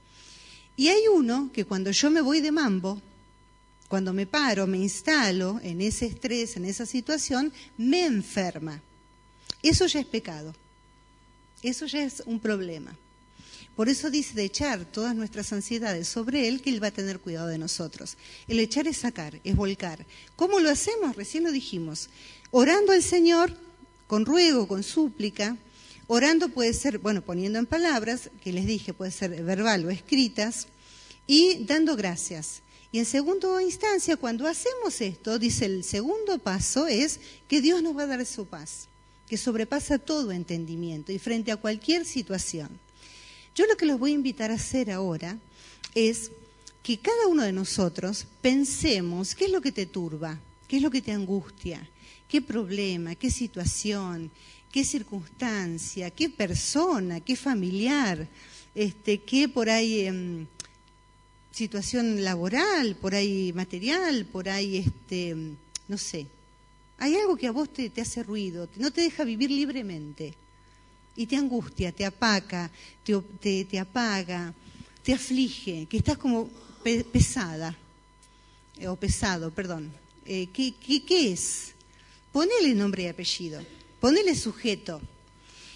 [0.76, 3.02] Y hay uno que cuando yo me voy de mambo,
[3.88, 8.82] cuando me paro, me instalo en ese estrés, en esa situación, me enferma.
[9.64, 10.54] Eso ya es pecado.
[11.64, 12.94] Eso ya es un problema.
[13.78, 17.20] Por eso dice de echar todas nuestras ansiedades sobre Él, que Él va a tener
[17.20, 18.18] cuidado de nosotros.
[18.48, 20.04] El echar es sacar, es volcar.
[20.36, 21.16] ¿Cómo lo hacemos?
[21.16, 22.10] Recién lo dijimos.
[22.50, 23.56] Orando al Señor,
[24.08, 25.58] con ruego, con súplica.
[26.08, 30.66] Orando puede ser, bueno, poniendo en palabras, que les dije, puede ser verbal o escritas,
[31.28, 32.64] y dando gracias.
[32.92, 37.96] Y en segunda instancia, cuando hacemos esto, dice el segundo paso es que Dios nos
[37.96, 38.88] va a dar su paz,
[39.30, 42.87] que sobrepasa todo entendimiento y frente a cualquier situación.
[43.58, 45.36] Yo lo que los voy a invitar a hacer ahora
[45.96, 46.30] es
[46.84, 50.92] que cada uno de nosotros pensemos qué es lo que te turba, qué es lo
[50.92, 51.82] que te angustia,
[52.28, 54.30] qué problema, qué situación,
[54.72, 58.28] qué circunstancia, qué persona, qué familiar,
[58.76, 60.46] este, qué por ahí em,
[61.50, 65.36] situación laboral, por ahí material, por ahí, este,
[65.88, 66.28] no sé.
[67.00, 70.36] Hay algo que a vos te, hace ruido, no te deja vivir libremente
[71.18, 72.70] y te angustia, te apaca,
[73.04, 74.54] te, te, apaga,
[75.04, 76.48] te aflige, que estás como
[77.12, 77.76] pesada,
[78.88, 79.92] o pesado, perdón.
[80.26, 81.74] Eh, ¿qué, qué, es?
[82.32, 83.60] Ponele nombre y apellido,
[84.00, 85.02] ponele sujeto.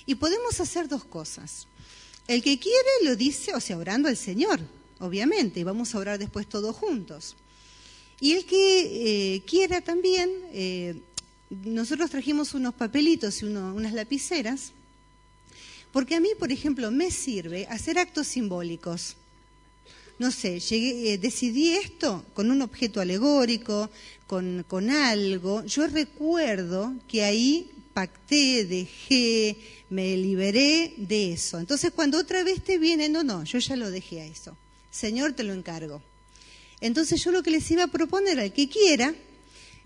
[0.05, 1.67] Y podemos hacer dos cosas.
[2.27, 4.59] El que quiere lo dice, o sea, orando al Señor,
[4.99, 7.35] obviamente, y vamos a orar después todos juntos.
[8.19, 11.01] Y el que eh, quiera también, eh,
[11.49, 14.73] nosotros trajimos unos papelitos y unas lapiceras,
[15.91, 19.15] porque a mí, por ejemplo, me sirve hacer actos simbólicos.
[20.19, 23.89] No sé, llegué, eh, decidí esto con un objeto alegórico,
[24.27, 25.65] con, con algo.
[25.65, 29.57] Yo recuerdo que ahí pacté, dejé,
[29.89, 31.59] me liberé de eso.
[31.59, 34.55] Entonces, cuando otra vez te viene, no, no, yo ya lo dejé a eso.
[34.91, 36.01] Señor, te lo encargo.
[36.81, 39.13] Entonces yo lo que les iba a proponer al que quiera,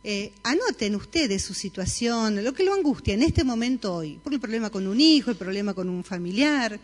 [0.08, 4.40] eh, anoten ustedes su situación, lo que lo angustia en este momento hoy, por el
[4.40, 6.80] problema con un hijo, el problema con un familiar,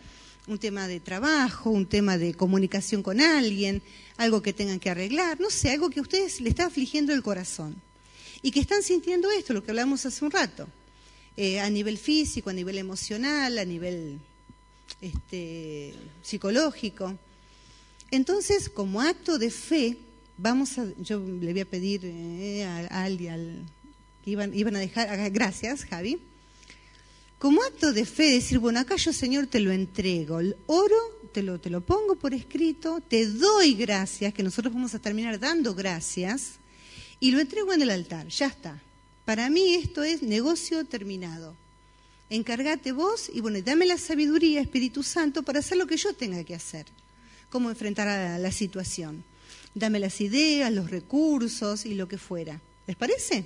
[0.48, 3.80] un tema de trabajo, un tema de comunicación con alguien,
[4.16, 7.22] algo que tengan que arreglar, no sé, algo que a ustedes le está afligiendo el
[7.22, 7.80] corazón.
[8.42, 10.66] Y que están sintiendo esto, lo que hablamos hace un rato,
[11.36, 14.18] eh, a nivel físico, a nivel emocional, a nivel
[15.00, 17.16] este, psicológico.
[18.10, 19.96] Entonces, como acto de fe,
[20.36, 23.66] vamos a, yo le voy a pedir eh, a, alguien
[24.24, 26.18] que iban, iban a dejar, gracias Javi,
[27.38, 30.96] como acto de fe, decir, bueno, acá yo Señor te lo entrego, el oro
[31.32, 35.40] te lo, te lo pongo por escrito, te doy gracias, que nosotros vamos a terminar
[35.40, 36.52] dando gracias,
[37.18, 38.80] y lo entrego en el altar, ya está.
[39.24, 41.56] Para mí esto es negocio terminado.
[42.30, 46.42] Encárgate vos y bueno, dame la sabiduría, Espíritu Santo, para hacer lo que yo tenga
[46.42, 46.86] que hacer
[47.52, 49.22] cómo enfrentar a la situación.
[49.74, 52.60] Dame las ideas, los recursos y lo que fuera.
[52.86, 53.44] ¿Les parece?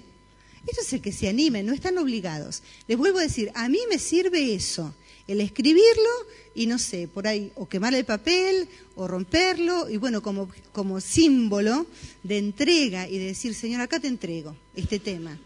[0.66, 2.62] Esto es el que se animen, no están obligados.
[2.88, 4.94] Les vuelvo a decir, a mí me sirve eso,
[5.28, 6.10] el escribirlo
[6.54, 11.00] y no sé, por ahí, o quemar el papel, o romperlo, y bueno, como, como
[11.00, 11.86] símbolo
[12.24, 15.38] de entrega y de decir, Señor, acá te entrego este tema.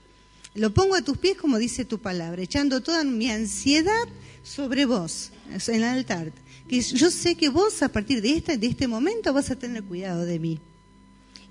[0.54, 4.08] Lo pongo a tus pies como dice tu palabra, echando toda mi ansiedad
[4.42, 6.32] sobre vos, en el altar
[6.70, 9.82] que yo sé que vos a partir de este, de este momento vas a tener
[9.82, 10.60] cuidado de mí.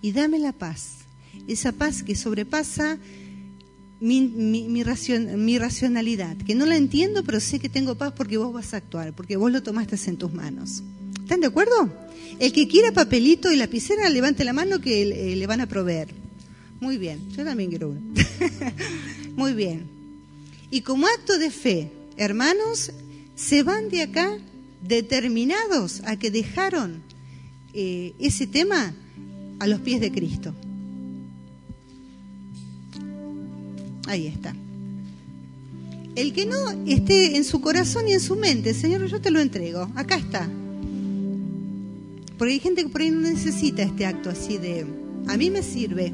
[0.01, 0.99] Y dame la paz,
[1.47, 2.97] esa paz que sobrepasa
[3.99, 8.77] mi, racionalidad, que no la entiendo, pero sé que tengo paz porque vos vas a
[8.77, 10.83] actuar, porque vos lo tomaste en tus manos.
[11.21, 11.91] ¿Están de acuerdo?
[12.39, 16.07] El que quiera papelito y lapicera, levante la mano que le, le van a proveer.
[16.79, 17.93] Muy bien, yo también quiero.
[19.35, 19.85] Muy bien.
[20.71, 22.91] Y como acto de fe, hermanos,
[23.35, 24.37] se van de acá
[24.81, 27.01] determinados a que dejaron
[27.73, 28.93] eh, ese tema
[29.59, 30.53] a los pies de Cristo.
[34.07, 34.55] Ahí está.
[36.15, 36.55] El que no
[36.87, 40.49] esté en su corazón y en su mente, Señor, yo te lo entrego, acá está.
[42.37, 44.85] Porque hay gente que por ahí no necesita este acto así de,
[45.27, 46.13] a mí me sirve.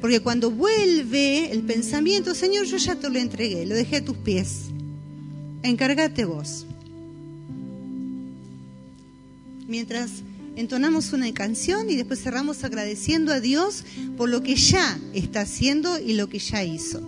[0.00, 4.16] Porque cuando vuelve el pensamiento, Señor, yo ya te lo entregué, lo dejé a tus
[4.16, 4.66] pies.
[5.62, 6.66] Encárgate vos
[9.72, 10.22] mientras
[10.56, 13.84] entonamos una canción y después cerramos agradeciendo a Dios
[14.16, 17.00] por lo que ya está haciendo y lo que ya hizo.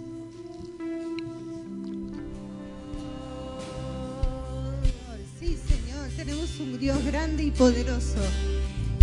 [5.38, 8.16] Sí, Señor, tenemos un Dios grande y poderoso.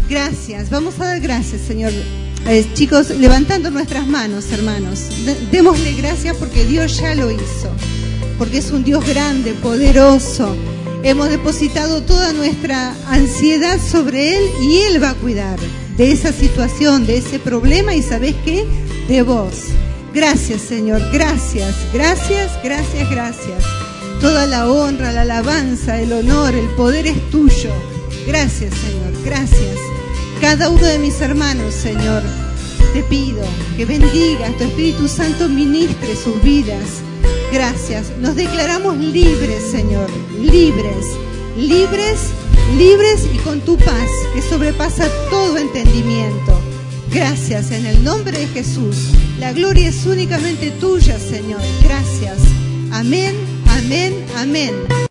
[0.09, 1.93] Gracias, vamos a dar gracias, Señor.
[2.47, 5.07] Eh, chicos, levantando nuestras manos, hermanos,
[5.51, 7.69] démosle gracias porque Dios ya lo hizo,
[8.39, 10.55] porque es un Dios grande, poderoso
[11.03, 15.57] Hemos depositado toda nuestra ansiedad sobre Él y Él va a cuidar
[15.97, 18.67] de esa situación, de ese problema y sabes qué?
[19.07, 19.69] De vos.
[20.13, 23.63] Gracias Señor, gracias, gracias, gracias, gracias.
[24.19, 27.71] Toda la honra, la alabanza, el honor, el poder es tuyo.
[28.27, 29.77] Gracias Señor, gracias.
[30.39, 32.21] Cada uno de mis hermanos, Señor,
[32.93, 33.41] te pido
[33.75, 37.01] que bendiga, tu Espíritu Santo ministre sus vidas
[37.51, 38.11] Gracias.
[38.19, 40.09] Nos declaramos libres, Señor.
[40.39, 41.05] Libres.
[41.57, 42.19] Libres,
[42.77, 46.61] libres y con tu paz que sobrepasa todo entendimiento.
[47.11, 49.09] Gracias en el nombre de Jesús.
[49.37, 51.61] La gloria es únicamente tuya, Señor.
[51.83, 52.37] Gracias.
[52.91, 53.35] Amén,
[53.67, 54.91] amén, amén.